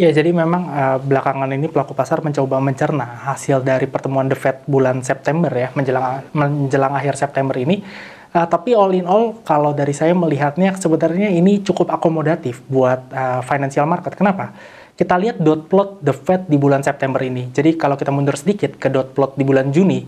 Ya, 0.00 0.08
jadi 0.16 0.32
memang 0.32 0.64
uh, 0.64 0.96
belakangan 0.96 1.52
ini 1.52 1.68
pelaku 1.68 1.92
pasar 1.92 2.24
mencoba 2.24 2.56
mencerna 2.56 3.28
hasil 3.28 3.60
dari 3.60 3.84
pertemuan 3.84 4.32
The 4.32 4.38
Fed 4.40 4.64
bulan 4.64 5.04
September 5.04 5.52
ya, 5.52 5.68
menjelang 5.76 6.24
menjelang 6.32 6.96
akhir 6.96 7.20
September 7.20 7.52
ini. 7.52 7.84
Uh, 8.32 8.48
tapi 8.48 8.72
all 8.72 8.96
in 8.96 9.04
all, 9.04 9.44
kalau 9.44 9.76
dari 9.76 9.92
saya 9.92 10.16
melihatnya 10.16 10.72
sebenarnya 10.72 11.28
ini 11.36 11.60
cukup 11.60 11.92
akomodatif 11.92 12.64
buat 12.64 13.12
uh, 13.12 13.44
financial 13.44 13.84
market. 13.84 14.16
Kenapa? 14.16 14.56
Kita 14.98 15.14
lihat 15.14 15.38
dot 15.38 15.70
plot 15.70 16.02
The 16.02 16.10
Fed 16.10 16.50
di 16.50 16.58
bulan 16.58 16.82
September 16.82 17.22
ini. 17.22 17.54
Jadi 17.54 17.78
kalau 17.78 17.94
kita 17.94 18.10
mundur 18.10 18.34
sedikit 18.34 18.74
ke 18.82 18.90
dot 18.90 19.14
plot 19.14 19.38
di 19.38 19.46
bulan 19.46 19.70
Juni, 19.70 20.02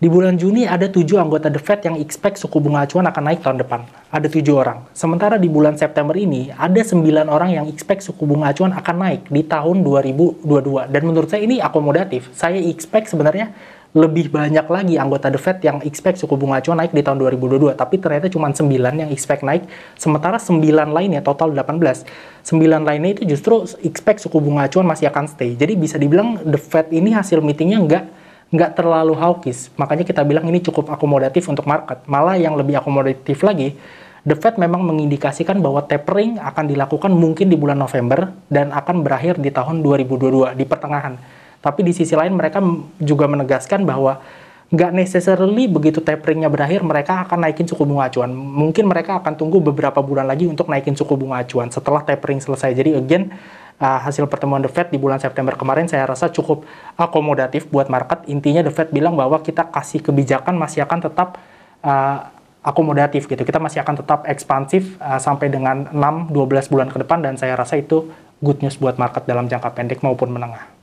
di 0.00 0.08
bulan 0.08 0.40
Juni 0.40 0.64
ada 0.64 0.88
tujuh 0.88 1.20
anggota 1.20 1.52
The 1.52 1.60
Fed 1.60 1.84
yang 1.84 2.00
expect 2.00 2.40
suku 2.40 2.56
bunga 2.56 2.88
acuan 2.88 3.04
akan 3.04 3.20
naik 3.20 3.44
tahun 3.44 3.60
depan. 3.60 3.84
Ada 4.08 4.32
tujuh 4.32 4.56
orang. 4.56 4.88
Sementara 4.96 5.36
di 5.36 5.52
bulan 5.52 5.76
September 5.76 6.16
ini 6.16 6.48
ada 6.56 6.80
sembilan 6.80 7.28
orang 7.28 7.52
yang 7.52 7.68
expect 7.68 8.00
suku 8.00 8.24
bunga 8.24 8.56
acuan 8.56 8.72
akan 8.72 8.96
naik 8.96 9.22
di 9.28 9.44
tahun 9.44 9.84
2022. 9.84 10.88
Dan 10.88 11.02
menurut 11.04 11.28
saya 11.28 11.44
ini 11.44 11.60
akomodatif. 11.60 12.32
Saya 12.32 12.56
expect 12.64 13.12
sebenarnya 13.12 13.52
lebih 13.94 14.26
banyak 14.34 14.66
lagi 14.66 14.98
anggota 14.98 15.30
The 15.30 15.38
Fed 15.38 15.62
yang 15.62 15.78
expect 15.86 16.18
suku 16.18 16.34
bunga 16.34 16.58
acuan 16.58 16.82
naik 16.82 16.90
di 16.90 17.06
tahun 17.06 17.14
2022, 17.22 17.78
tapi 17.78 18.02
ternyata 18.02 18.26
cuma 18.26 18.50
9 18.50 18.66
yang 18.74 19.10
expect 19.14 19.46
naik, 19.46 19.70
sementara 19.94 20.34
9 20.34 20.58
lainnya, 20.90 21.22
total 21.22 21.54
18, 21.54 22.02
9 22.42 22.82
lainnya 22.82 23.10
itu 23.14 23.22
justru 23.22 23.62
expect 23.86 24.26
suku 24.26 24.42
bunga 24.42 24.66
acuan 24.66 24.82
masih 24.82 25.06
akan 25.14 25.30
stay. 25.30 25.54
Jadi 25.54 25.78
bisa 25.78 25.94
dibilang 25.94 26.42
The 26.42 26.58
Fed 26.58 26.90
ini 26.90 27.14
hasil 27.14 27.38
meetingnya 27.38 27.78
nggak 27.86 28.04
nggak 28.50 28.70
terlalu 28.74 29.14
hawkish, 29.14 29.70
makanya 29.78 30.02
kita 30.02 30.26
bilang 30.26 30.50
ini 30.50 30.58
cukup 30.58 30.90
akomodatif 30.90 31.46
untuk 31.46 31.62
market. 31.62 32.02
Malah 32.10 32.34
yang 32.34 32.58
lebih 32.58 32.82
akomodatif 32.82 33.46
lagi, 33.46 33.78
The 34.26 34.34
Fed 34.34 34.58
memang 34.58 34.82
mengindikasikan 34.82 35.62
bahwa 35.62 35.86
tapering 35.86 36.42
akan 36.42 36.66
dilakukan 36.66 37.14
mungkin 37.14 37.46
di 37.46 37.54
bulan 37.54 37.78
November 37.78 38.34
dan 38.50 38.74
akan 38.74 39.06
berakhir 39.06 39.38
di 39.38 39.54
tahun 39.54 39.86
2022, 39.86 40.58
di 40.58 40.66
pertengahan 40.66 41.14
tapi 41.64 41.80
di 41.80 41.96
sisi 41.96 42.12
lain 42.12 42.36
mereka 42.36 42.60
juga 43.00 43.24
menegaskan 43.24 43.88
bahwa 43.88 44.20
nggak 44.68 44.90
necessarily 44.92 45.64
begitu 45.64 46.04
taperingnya 46.04 46.52
berakhir 46.52 46.84
mereka 46.84 47.24
akan 47.24 47.48
naikin 47.48 47.64
suku 47.64 47.88
bunga 47.88 48.12
acuan. 48.12 48.34
Mungkin 48.36 48.84
mereka 48.84 49.22
akan 49.22 49.32
tunggu 49.38 49.64
beberapa 49.64 50.04
bulan 50.04 50.28
lagi 50.28 50.44
untuk 50.44 50.68
naikin 50.68 50.92
suku 50.92 51.16
bunga 51.16 51.40
acuan 51.40 51.72
setelah 51.72 52.04
tapering 52.04 52.42
selesai. 52.42 52.76
Jadi 52.76 52.92
again 52.92 53.32
uh, 53.78 54.00
hasil 54.02 54.26
pertemuan 54.26 54.60
The 54.60 54.68
Fed 54.68 54.90
di 54.90 54.98
bulan 54.98 55.22
September 55.22 55.54
kemarin 55.54 55.86
saya 55.86 56.04
rasa 56.04 56.28
cukup 56.28 56.68
akomodatif 57.00 57.70
buat 57.70 57.86
market. 57.88 58.26
Intinya 58.26 58.66
The 58.66 58.72
Fed 58.74 58.90
bilang 58.90 59.14
bahwa 59.14 59.40
kita 59.40 59.70
kasih 59.70 60.04
kebijakan 60.04 60.58
masih 60.58 60.84
akan 60.84 60.98
tetap 61.06 61.38
uh, 61.80 62.34
akomodatif 62.66 63.30
gitu. 63.30 63.40
Kita 63.46 63.62
masih 63.62 63.78
akan 63.84 63.94
tetap 64.02 64.26
ekspansif 64.26 64.98
uh, 64.98 65.22
sampai 65.22 65.54
dengan 65.54 65.86
6-12 65.94 66.72
bulan 66.72 66.88
ke 66.90 66.98
depan 66.98 67.22
dan 67.22 67.38
saya 67.38 67.54
rasa 67.54 67.78
itu 67.78 68.10
good 68.42 68.58
news 68.58 68.74
buat 68.80 68.98
market 68.98 69.22
dalam 69.28 69.46
jangka 69.46 69.70
pendek 69.70 70.02
maupun 70.02 70.34
menengah. 70.34 70.73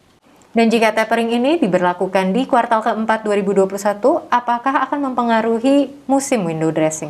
Dan 0.51 0.67
jika 0.67 0.91
tapering 0.91 1.31
ini 1.31 1.55
diberlakukan 1.63 2.35
di 2.35 2.43
kuartal 2.43 2.83
keempat 2.83 3.23
2021, 3.23 4.27
apakah 4.27 4.83
akan 4.83 4.99
mempengaruhi 5.07 5.87
musim 6.11 6.43
window 6.43 6.75
dressing? 6.75 7.07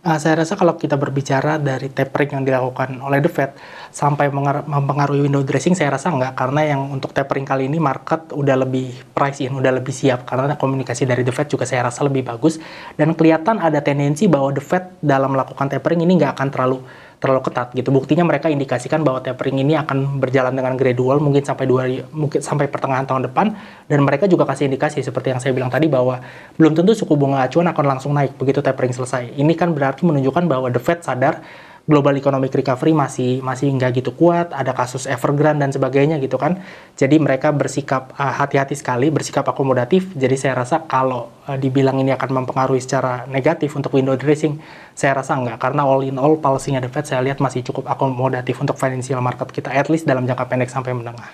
Uh, 0.00 0.18
saya 0.18 0.42
rasa 0.42 0.58
kalau 0.58 0.74
kita 0.74 0.98
berbicara 0.98 1.54
dari 1.60 1.86
tapering 1.86 2.40
yang 2.40 2.42
dilakukan 2.42 2.98
oleh 2.98 3.22
The 3.22 3.30
Fed 3.30 3.54
sampai 3.94 4.26
mempengaruhi 4.66 5.22
window 5.22 5.46
dressing, 5.46 5.78
saya 5.78 5.94
rasa 5.94 6.10
enggak. 6.10 6.34
Karena 6.34 6.66
yang 6.66 6.90
untuk 6.90 7.14
tapering 7.14 7.46
kali 7.46 7.70
ini 7.70 7.78
market 7.78 8.34
udah 8.34 8.58
lebih 8.58 8.90
price 9.14 9.38
in, 9.38 9.54
udah 9.54 9.70
lebih 9.70 9.94
siap. 9.94 10.26
Karena 10.26 10.58
komunikasi 10.58 11.06
dari 11.06 11.22
The 11.22 11.30
Fed 11.30 11.46
juga 11.46 11.70
saya 11.70 11.86
rasa 11.86 12.02
lebih 12.02 12.26
bagus. 12.26 12.58
Dan 12.98 13.14
kelihatan 13.14 13.62
ada 13.62 13.78
tendensi 13.78 14.26
bahwa 14.26 14.50
The 14.50 14.64
Fed 14.66 14.98
dalam 14.98 15.38
melakukan 15.38 15.70
tapering 15.70 16.02
ini 16.02 16.18
nggak 16.18 16.34
akan 16.34 16.48
terlalu 16.50 16.82
terlalu 17.20 17.52
ketat 17.52 17.76
gitu. 17.76 17.92
Buktinya 17.92 18.24
mereka 18.24 18.48
indikasikan 18.48 19.04
bahwa 19.04 19.20
tapering 19.20 19.60
ini 19.60 19.76
akan 19.76 20.18
berjalan 20.18 20.56
dengan 20.56 20.74
gradual 20.74 21.20
mungkin 21.20 21.44
sampai 21.44 21.68
dua 21.68 21.84
mungkin 22.10 22.40
sampai 22.40 22.66
pertengahan 22.72 23.04
tahun 23.04 23.28
depan 23.28 23.52
dan 23.86 24.00
mereka 24.00 24.24
juga 24.24 24.48
kasih 24.48 24.72
indikasi 24.72 25.04
seperti 25.04 25.36
yang 25.36 25.38
saya 25.38 25.52
bilang 25.52 25.68
tadi 25.68 25.86
bahwa 25.86 26.24
belum 26.56 26.72
tentu 26.72 26.96
suku 26.96 27.14
bunga 27.14 27.44
acuan 27.44 27.68
akan 27.68 27.84
langsung 27.84 28.16
naik 28.16 28.40
begitu 28.40 28.64
tapering 28.64 28.96
selesai. 28.96 29.36
Ini 29.36 29.52
kan 29.52 29.76
berarti 29.76 30.08
menunjukkan 30.08 30.48
bahwa 30.48 30.72
the 30.72 30.80
Fed 30.80 31.04
sadar 31.04 31.44
global 31.88 32.14
economic 32.16 32.52
recovery 32.52 32.92
masih 32.92 33.40
masih 33.40 33.72
nggak 33.72 34.02
gitu 34.02 34.12
kuat, 34.12 34.52
ada 34.52 34.76
kasus 34.76 35.08
Evergrande 35.08 35.64
dan 35.64 35.70
sebagainya 35.72 36.20
gitu 36.20 36.36
kan. 36.36 36.60
Jadi 36.96 37.16
mereka 37.16 37.52
bersikap 37.52 38.12
ah, 38.20 38.32
hati-hati 38.36 38.76
sekali, 38.76 39.08
bersikap 39.08 39.48
akomodatif. 39.48 40.12
Jadi 40.12 40.36
saya 40.36 40.60
rasa 40.60 40.84
kalau 40.84 41.32
uh, 41.48 41.56
dibilang 41.56 41.98
ini 41.98 42.12
akan 42.14 42.44
mempengaruhi 42.44 42.82
secara 42.82 43.24
negatif 43.26 43.72
untuk 43.74 43.96
window 43.96 44.14
dressing, 44.14 44.60
saya 44.92 45.18
rasa 45.18 45.38
nggak. 45.38 45.58
Karena 45.58 45.82
all 45.86 46.04
in 46.06 46.20
all 46.20 46.36
policy-nya 46.36 46.84
The 46.84 46.90
Fed 46.92 47.06
saya 47.08 47.20
lihat 47.24 47.42
masih 47.42 47.64
cukup 47.66 47.88
akomodatif 47.88 48.60
untuk 48.60 48.76
financial 48.76 49.18
market 49.24 49.50
kita, 49.50 49.72
at 49.72 49.88
least 49.88 50.06
dalam 50.06 50.28
jangka 50.28 50.46
pendek 50.46 50.70
sampai 50.70 50.92
menengah. 50.94 51.30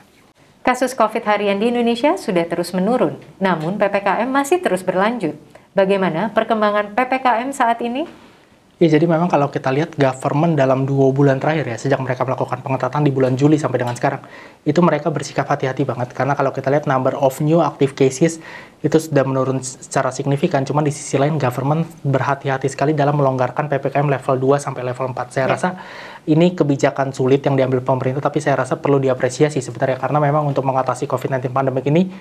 Kasus 0.66 0.98
COVID 0.98 1.22
harian 1.30 1.62
di 1.62 1.70
Indonesia 1.70 2.18
sudah 2.18 2.42
terus 2.42 2.74
menurun, 2.74 3.14
namun 3.38 3.78
PPKM 3.78 4.26
masih 4.26 4.58
terus 4.58 4.82
berlanjut. 4.82 5.38
Bagaimana 5.78 6.34
perkembangan 6.34 6.90
PPKM 6.96 7.54
saat 7.54 7.78
ini? 7.86 8.25
Ya, 8.76 8.92
jadi 8.92 9.08
memang 9.08 9.32
kalau 9.32 9.48
kita 9.48 9.72
lihat 9.72 9.96
government 9.96 10.52
dalam 10.52 10.84
dua 10.84 11.08
bulan 11.08 11.40
terakhir 11.40 11.64
ya, 11.64 11.80
sejak 11.80 11.96
mereka 11.96 12.28
melakukan 12.28 12.60
pengetatan 12.60 13.08
di 13.08 13.12
bulan 13.14 13.32
Juli 13.32 13.56
sampai 13.56 13.80
dengan 13.80 13.96
sekarang, 13.96 14.20
itu 14.68 14.76
mereka 14.84 15.08
bersikap 15.08 15.48
hati-hati 15.48 15.88
banget. 15.88 16.12
Karena 16.12 16.36
kalau 16.36 16.52
kita 16.52 16.68
lihat 16.68 16.84
number 16.84 17.16
of 17.16 17.32
new 17.40 17.64
active 17.64 17.96
cases 17.96 18.36
itu 18.84 19.00
sudah 19.00 19.24
menurun 19.24 19.64
secara 19.64 20.12
signifikan. 20.12 20.60
Cuman 20.68 20.84
di 20.84 20.92
sisi 20.92 21.16
lain 21.16 21.40
government 21.40 21.88
berhati-hati 22.04 22.68
sekali 22.68 22.92
dalam 22.92 23.16
melonggarkan 23.16 23.64
PPKM 23.72 24.12
level 24.12 24.60
2 24.60 24.60
sampai 24.60 24.84
level 24.84 25.08
4. 25.08 25.32
Saya 25.32 25.48
ya. 25.48 25.52
rasa 25.56 25.68
ini 26.28 26.52
kebijakan 26.52 27.16
sulit 27.16 27.40
yang 27.48 27.56
diambil 27.56 27.80
pemerintah, 27.80 28.28
tapi 28.28 28.44
saya 28.44 28.60
rasa 28.60 28.76
perlu 28.76 29.00
diapresiasi 29.00 29.56
sebenarnya. 29.64 29.96
Karena 29.96 30.20
memang 30.20 30.44
untuk 30.44 30.68
mengatasi 30.68 31.08
COVID-19 31.08 31.48
pandemik 31.48 31.88
ini, 31.88 32.12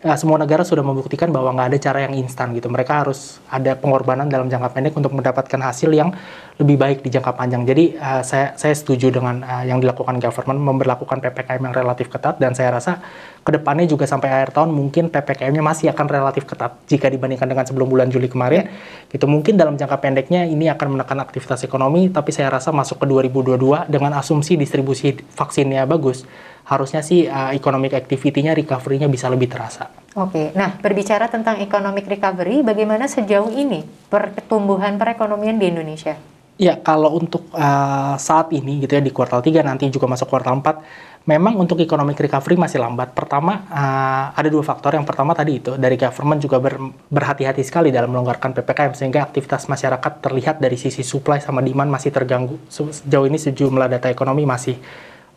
semua 0.00 0.40
negara 0.40 0.64
sudah 0.64 0.80
membuktikan 0.80 1.28
bahwa 1.28 1.52
nggak 1.52 1.76
ada 1.76 1.78
cara 1.78 1.98
yang 2.08 2.16
instan 2.16 2.56
gitu. 2.56 2.72
Mereka 2.72 3.04
harus 3.04 3.36
ada 3.52 3.76
pengorbanan 3.76 4.32
dalam 4.32 4.48
jangka 4.48 4.72
pendek 4.72 4.96
untuk 4.96 5.12
mendapatkan 5.12 5.60
hasil 5.60 5.92
yang 5.92 6.16
lebih 6.56 6.80
baik 6.80 6.98
di 7.04 7.12
jangka 7.12 7.36
panjang. 7.36 7.68
Jadi 7.68 8.00
uh, 8.00 8.24
saya 8.24 8.56
saya 8.56 8.72
setuju 8.72 9.12
dengan 9.12 9.44
uh, 9.44 9.60
yang 9.60 9.76
dilakukan 9.76 10.16
government 10.16 10.56
memperlakukan 10.56 11.20
ppkm 11.20 11.68
yang 11.68 11.74
relatif 11.76 12.08
ketat 12.08 12.40
dan 12.40 12.56
saya 12.56 12.80
rasa 12.80 12.96
ke 13.44 13.52
depannya 13.52 13.84
juga 13.84 14.08
sampai 14.08 14.32
akhir 14.32 14.56
tahun 14.56 14.72
mungkin 14.72 15.12
ppkm-nya 15.12 15.60
masih 15.60 15.92
akan 15.92 16.06
relatif 16.08 16.48
ketat 16.48 16.80
jika 16.88 17.12
dibandingkan 17.12 17.52
dengan 17.52 17.68
sebelum 17.68 17.92
bulan 17.92 18.08
Juli 18.08 18.32
kemarin. 18.32 18.72
Yeah. 18.72 19.12
Gitu 19.12 19.28
mungkin 19.28 19.60
dalam 19.60 19.76
jangka 19.76 20.00
pendeknya 20.00 20.48
ini 20.48 20.72
akan 20.72 20.96
menekan 20.96 21.20
aktivitas 21.20 21.60
ekonomi, 21.68 22.08
tapi 22.08 22.32
saya 22.32 22.48
rasa 22.48 22.72
masuk 22.72 23.04
ke 23.04 23.06
2022 23.36 23.92
dengan 23.92 24.16
asumsi 24.16 24.56
distribusi 24.56 25.12
vaksinnya 25.36 25.84
bagus 25.84 26.24
harusnya 26.70 27.02
sih 27.02 27.26
uh, 27.26 27.50
economic 27.50 27.98
activity-nya 27.98 28.54
recovery-nya 28.54 29.10
bisa 29.10 29.26
lebih 29.26 29.50
terasa. 29.50 29.90
Oke, 30.14 30.54
nah 30.54 30.78
berbicara 30.78 31.26
tentang 31.26 31.58
economic 31.58 32.06
recovery, 32.06 32.62
bagaimana 32.62 33.10
sejauh 33.10 33.50
ini 33.50 33.82
pertumbuhan 34.06 34.94
perekonomian 34.94 35.58
di 35.58 35.66
Indonesia? 35.66 36.14
Ya, 36.60 36.76
kalau 36.76 37.16
untuk 37.16 37.48
uh, 37.56 38.20
saat 38.20 38.52
ini 38.52 38.84
gitu 38.84 38.92
ya 38.92 39.02
di 39.02 39.10
kuartal 39.10 39.40
3 39.40 39.64
nanti 39.64 39.88
juga 39.88 40.04
masuk 40.04 40.28
kuartal 40.28 40.60
4, 40.60 41.24
memang 41.24 41.56
untuk 41.56 41.80
economic 41.80 42.20
recovery 42.20 42.60
masih 42.60 42.76
lambat. 42.84 43.16
Pertama, 43.16 43.64
uh, 43.72 44.36
ada 44.36 44.48
dua 44.52 44.60
faktor. 44.60 44.92
Yang 44.92 45.08
pertama 45.08 45.32
tadi 45.32 45.56
itu, 45.56 45.80
dari 45.80 45.96
government 45.96 46.44
juga 46.44 46.60
ber, 46.60 46.76
berhati-hati 47.08 47.64
sekali 47.64 47.88
dalam 47.88 48.12
melonggarkan 48.12 48.52
PPKM, 48.52 48.92
sehingga 48.92 49.24
aktivitas 49.24 49.72
masyarakat 49.72 50.12
terlihat 50.20 50.60
dari 50.60 50.76
sisi 50.76 51.00
supply 51.00 51.40
sama 51.40 51.64
demand 51.64 51.88
masih 51.88 52.12
terganggu. 52.12 52.60
Sejauh 52.68 53.24
ini 53.24 53.40
sejumlah 53.40 53.88
data 53.88 54.12
ekonomi 54.12 54.44
masih 54.44 54.76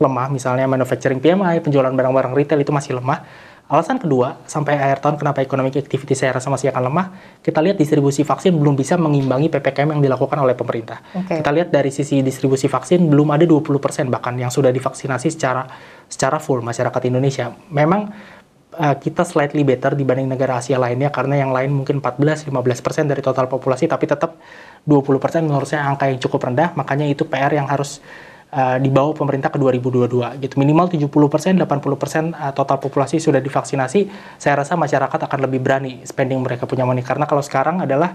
lemah, 0.03 0.27
misalnya 0.27 0.67
manufacturing 0.67 1.23
PMI, 1.23 1.63
penjualan 1.63 1.89
barang-barang 1.89 2.35
retail 2.35 2.59
itu 2.59 2.75
masih 2.75 2.99
lemah. 2.99 3.23
Alasan 3.63 3.95
kedua, 3.95 4.43
sampai 4.43 4.75
akhir 4.75 4.99
tahun 4.99 5.15
kenapa 5.15 5.39
economic 5.39 5.79
activity 5.79 6.13
saya 6.13 6.35
rasa 6.35 6.51
masih 6.51 6.69
akan 6.75 6.91
lemah, 6.91 7.05
kita 7.39 7.63
lihat 7.63 7.79
distribusi 7.79 8.27
vaksin 8.27 8.51
belum 8.53 8.75
bisa 8.75 8.99
mengimbangi 8.99 9.47
PPKM 9.47 9.97
yang 9.97 10.03
dilakukan 10.03 10.35
oleh 10.35 10.51
pemerintah. 10.51 10.99
Okay. 11.15 11.39
Kita 11.39 11.49
lihat 11.49 11.71
dari 11.71 11.87
sisi 11.87 12.19
distribusi 12.19 12.67
vaksin 12.67 13.07
belum 13.07 13.31
ada 13.31 13.47
20% 13.47 14.11
bahkan 14.11 14.35
yang 14.35 14.51
sudah 14.51 14.67
divaksinasi 14.67 15.31
secara 15.31 15.63
secara 16.11 16.43
full 16.43 16.59
masyarakat 16.59 17.01
Indonesia. 17.07 17.55
Memang 17.71 18.11
uh, 18.77 18.95
kita 18.97 19.23
slightly 19.23 19.63
better 19.63 19.93
dibanding 19.93 20.27
negara 20.27 20.57
Asia 20.57 20.77
lainnya 20.77 21.09
karena 21.13 21.41
yang 21.41 21.55
lain 21.55 21.71
mungkin 21.73 22.01
14-15% 22.01 23.09
dari 23.09 23.21
total 23.21 23.45
populasi 23.47 23.85
tapi 23.85 24.05
tetap 24.09 24.37
20% 24.83 25.47
menurut 25.47 25.65
saya 25.69 25.87
angka 25.87 26.11
yang 26.11 26.19
cukup 26.19 26.51
rendah, 26.51 26.75
makanya 26.75 27.07
itu 27.07 27.23
PR 27.23 27.55
yang 27.55 27.71
harus 27.71 28.03
uh, 28.53 28.77
dibawa 28.77 29.17
pemerintah 29.17 29.49
ke 29.49 29.57
2022 29.57 30.37
gitu. 30.45 30.53
Minimal 30.61 30.93
70%, 30.93 31.09
80% 31.09 31.65
uh, 32.37 32.53
total 32.53 32.77
populasi 32.77 33.17
sudah 33.17 33.41
divaksinasi. 33.41 34.07
Saya 34.37 34.61
rasa 34.61 34.77
masyarakat 34.77 35.19
akan 35.25 35.39
lebih 35.49 35.59
berani 35.65 36.05
spending 36.05 36.37
mereka 36.45 36.69
punya 36.69 36.85
money 36.85 37.01
karena 37.01 37.25
kalau 37.25 37.41
sekarang 37.41 37.81
adalah 37.81 38.13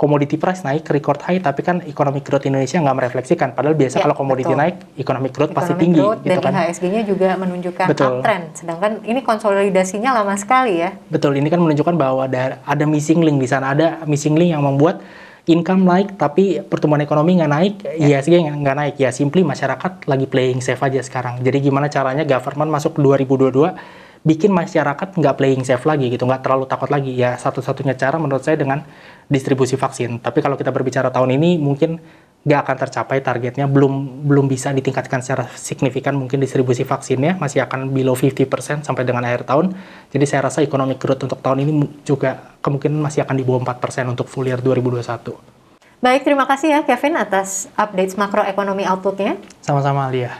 komoditi 0.00 0.40
price 0.40 0.64
naik 0.64 0.88
record 0.88 1.20
high 1.28 1.44
tapi 1.44 1.60
kan 1.60 1.84
economic 1.84 2.24
growth 2.24 2.48
Indonesia 2.48 2.80
nggak 2.80 2.96
merefleksikan 2.96 3.52
padahal 3.52 3.76
biasa 3.76 4.00
ya, 4.00 4.08
kalau 4.08 4.16
komoditi 4.16 4.56
naik 4.56 4.96
economic 4.96 5.36
growth 5.36 5.52
economic 5.52 5.68
pasti 5.68 5.72
tinggi 5.76 6.00
growth 6.00 6.24
gitu 6.24 6.40
dan 6.40 6.40
kan. 6.40 6.52
IHSG-nya 6.56 7.02
juga 7.04 7.28
menunjukkan 7.36 7.86
betul. 7.92 8.24
uptrend 8.24 8.44
sedangkan 8.56 8.92
ini 9.04 9.20
konsolidasinya 9.20 10.16
lama 10.16 10.32
sekali 10.40 10.80
ya 10.80 10.96
betul 11.12 11.36
ini 11.36 11.52
kan 11.52 11.60
menunjukkan 11.60 12.00
bahwa 12.00 12.24
ada 12.24 12.64
ada 12.64 12.84
missing 12.88 13.20
link 13.20 13.44
di 13.44 13.48
sana 13.52 13.76
ada 13.76 14.00
missing 14.08 14.40
link 14.40 14.56
yang 14.56 14.64
membuat 14.64 15.04
income 15.50 15.82
naik 15.82 16.14
tapi 16.14 16.62
pertumbuhan 16.62 17.02
ekonomi 17.02 17.36
nggak 17.42 17.52
naik, 17.52 17.74
ya 17.98 18.22
ISG 18.22 18.40
nggak 18.40 18.76
naik. 18.76 18.94
Ya 19.02 19.10
simply 19.10 19.42
masyarakat 19.42 20.06
lagi 20.06 20.26
playing 20.30 20.62
safe 20.62 20.80
aja 20.80 21.02
sekarang. 21.02 21.42
Jadi 21.42 21.58
gimana 21.60 21.90
caranya 21.90 22.22
government 22.22 22.70
masuk 22.70 22.96
2022 23.02 23.74
bikin 24.20 24.52
masyarakat 24.52 25.16
nggak 25.16 25.34
playing 25.36 25.64
safe 25.64 25.84
lagi 25.88 26.12
gitu, 26.12 26.28
nggak 26.28 26.44
terlalu 26.44 26.64
takut 26.70 26.88
lagi. 26.88 27.12
Ya 27.12 27.34
satu-satunya 27.36 27.98
cara 27.98 28.16
menurut 28.22 28.46
saya 28.46 28.56
dengan 28.56 28.86
distribusi 29.26 29.74
vaksin. 29.74 30.22
Tapi 30.22 30.38
kalau 30.40 30.54
kita 30.54 30.70
berbicara 30.70 31.10
tahun 31.10 31.36
ini 31.36 31.58
mungkin 31.58 31.98
nggak 32.40 32.60
akan 32.64 32.76
tercapai 32.88 33.20
targetnya 33.20 33.68
belum 33.68 34.24
belum 34.24 34.48
bisa 34.48 34.72
ditingkatkan 34.72 35.20
secara 35.20 35.44
signifikan 35.60 36.16
mungkin 36.16 36.40
distribusi 36.40 36.88
vaksinnya 36.88 37.36
masih 37.36 37.60
akan 37.68 37.92
below 37.92 38.16
50% 38.16 38.80
sampai 38.80 39.04
dengan 39.04 39.28
akhir 39.28 39.44
tahun 39.44 39.76
jadi 40.08 40.24
saya 40.24 40.40
rasa 40.48 40.64
ekonomi 40.64 40.96
growth 40.96 41.20
untuk 41.28 41.44
tahun 41.44 41.68
ini 41.68 41.72
juga 42.00 42.56
kemungkinan 42.64 42.96
masih 42.96 43.28
akan 43.28 43.36
di 43.36 43.44
bawah 43.44 43.60
4% 43.76 44.08
untuk 44.08 44.24
full 44.24 44.48
year 44.48 44.56
2021 44.64 45.60
Baik, 46.00 46.24
terima 46.24 46.48
kasih 46.48 46.72
ya 46.72 46.80
Kevin 46.80 47.20
atas 47.20 47.68
update 47.76 48.16
makroekonomi 48.16 48.88
outlooknya. 48.88 49.36
Sama-sama, 49.60 50.08
Lia. 50.08 50.32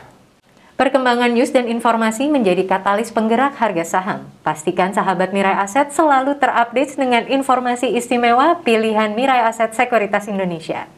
Perkembangan 0.81 1.37
news 1.37 1.53
dan 1.53 1.69
informasi 1.69 2.33
menjadi 2.33 2.65
katalis 2.65 3.13
penggerak 3.13 3.61
harga 3.61 3.85
saham. 3.85 4.25
Pastikan 4.41 4.97
sahabat 4.97 5.37
Mirai 5.37 5.53
Aset 5.61 5.93
selalu 5.93 6.41
terupdate 6.41 6.97
dengan 6.97 7.29
informasi 7.29 7.93
istimewa 7.93 8.57
pilihan 8.65 9.13
Mirai 9.13 9.45
Aset 9.45 9.77
Sekuritas 9.77 10.33
Indonesia. 10.33 10.89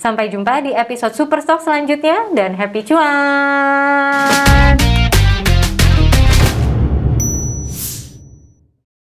Sampai 0.00 0.32
jumpa 0.32 0.64
di 0.64 0.72
episode 0.72 1.12
Superstock 1.12 1.60
selanjutnya 1.60 2.32
dan 2.32 2.56
happy 2.56 2.88
cuan! 2.88 4.80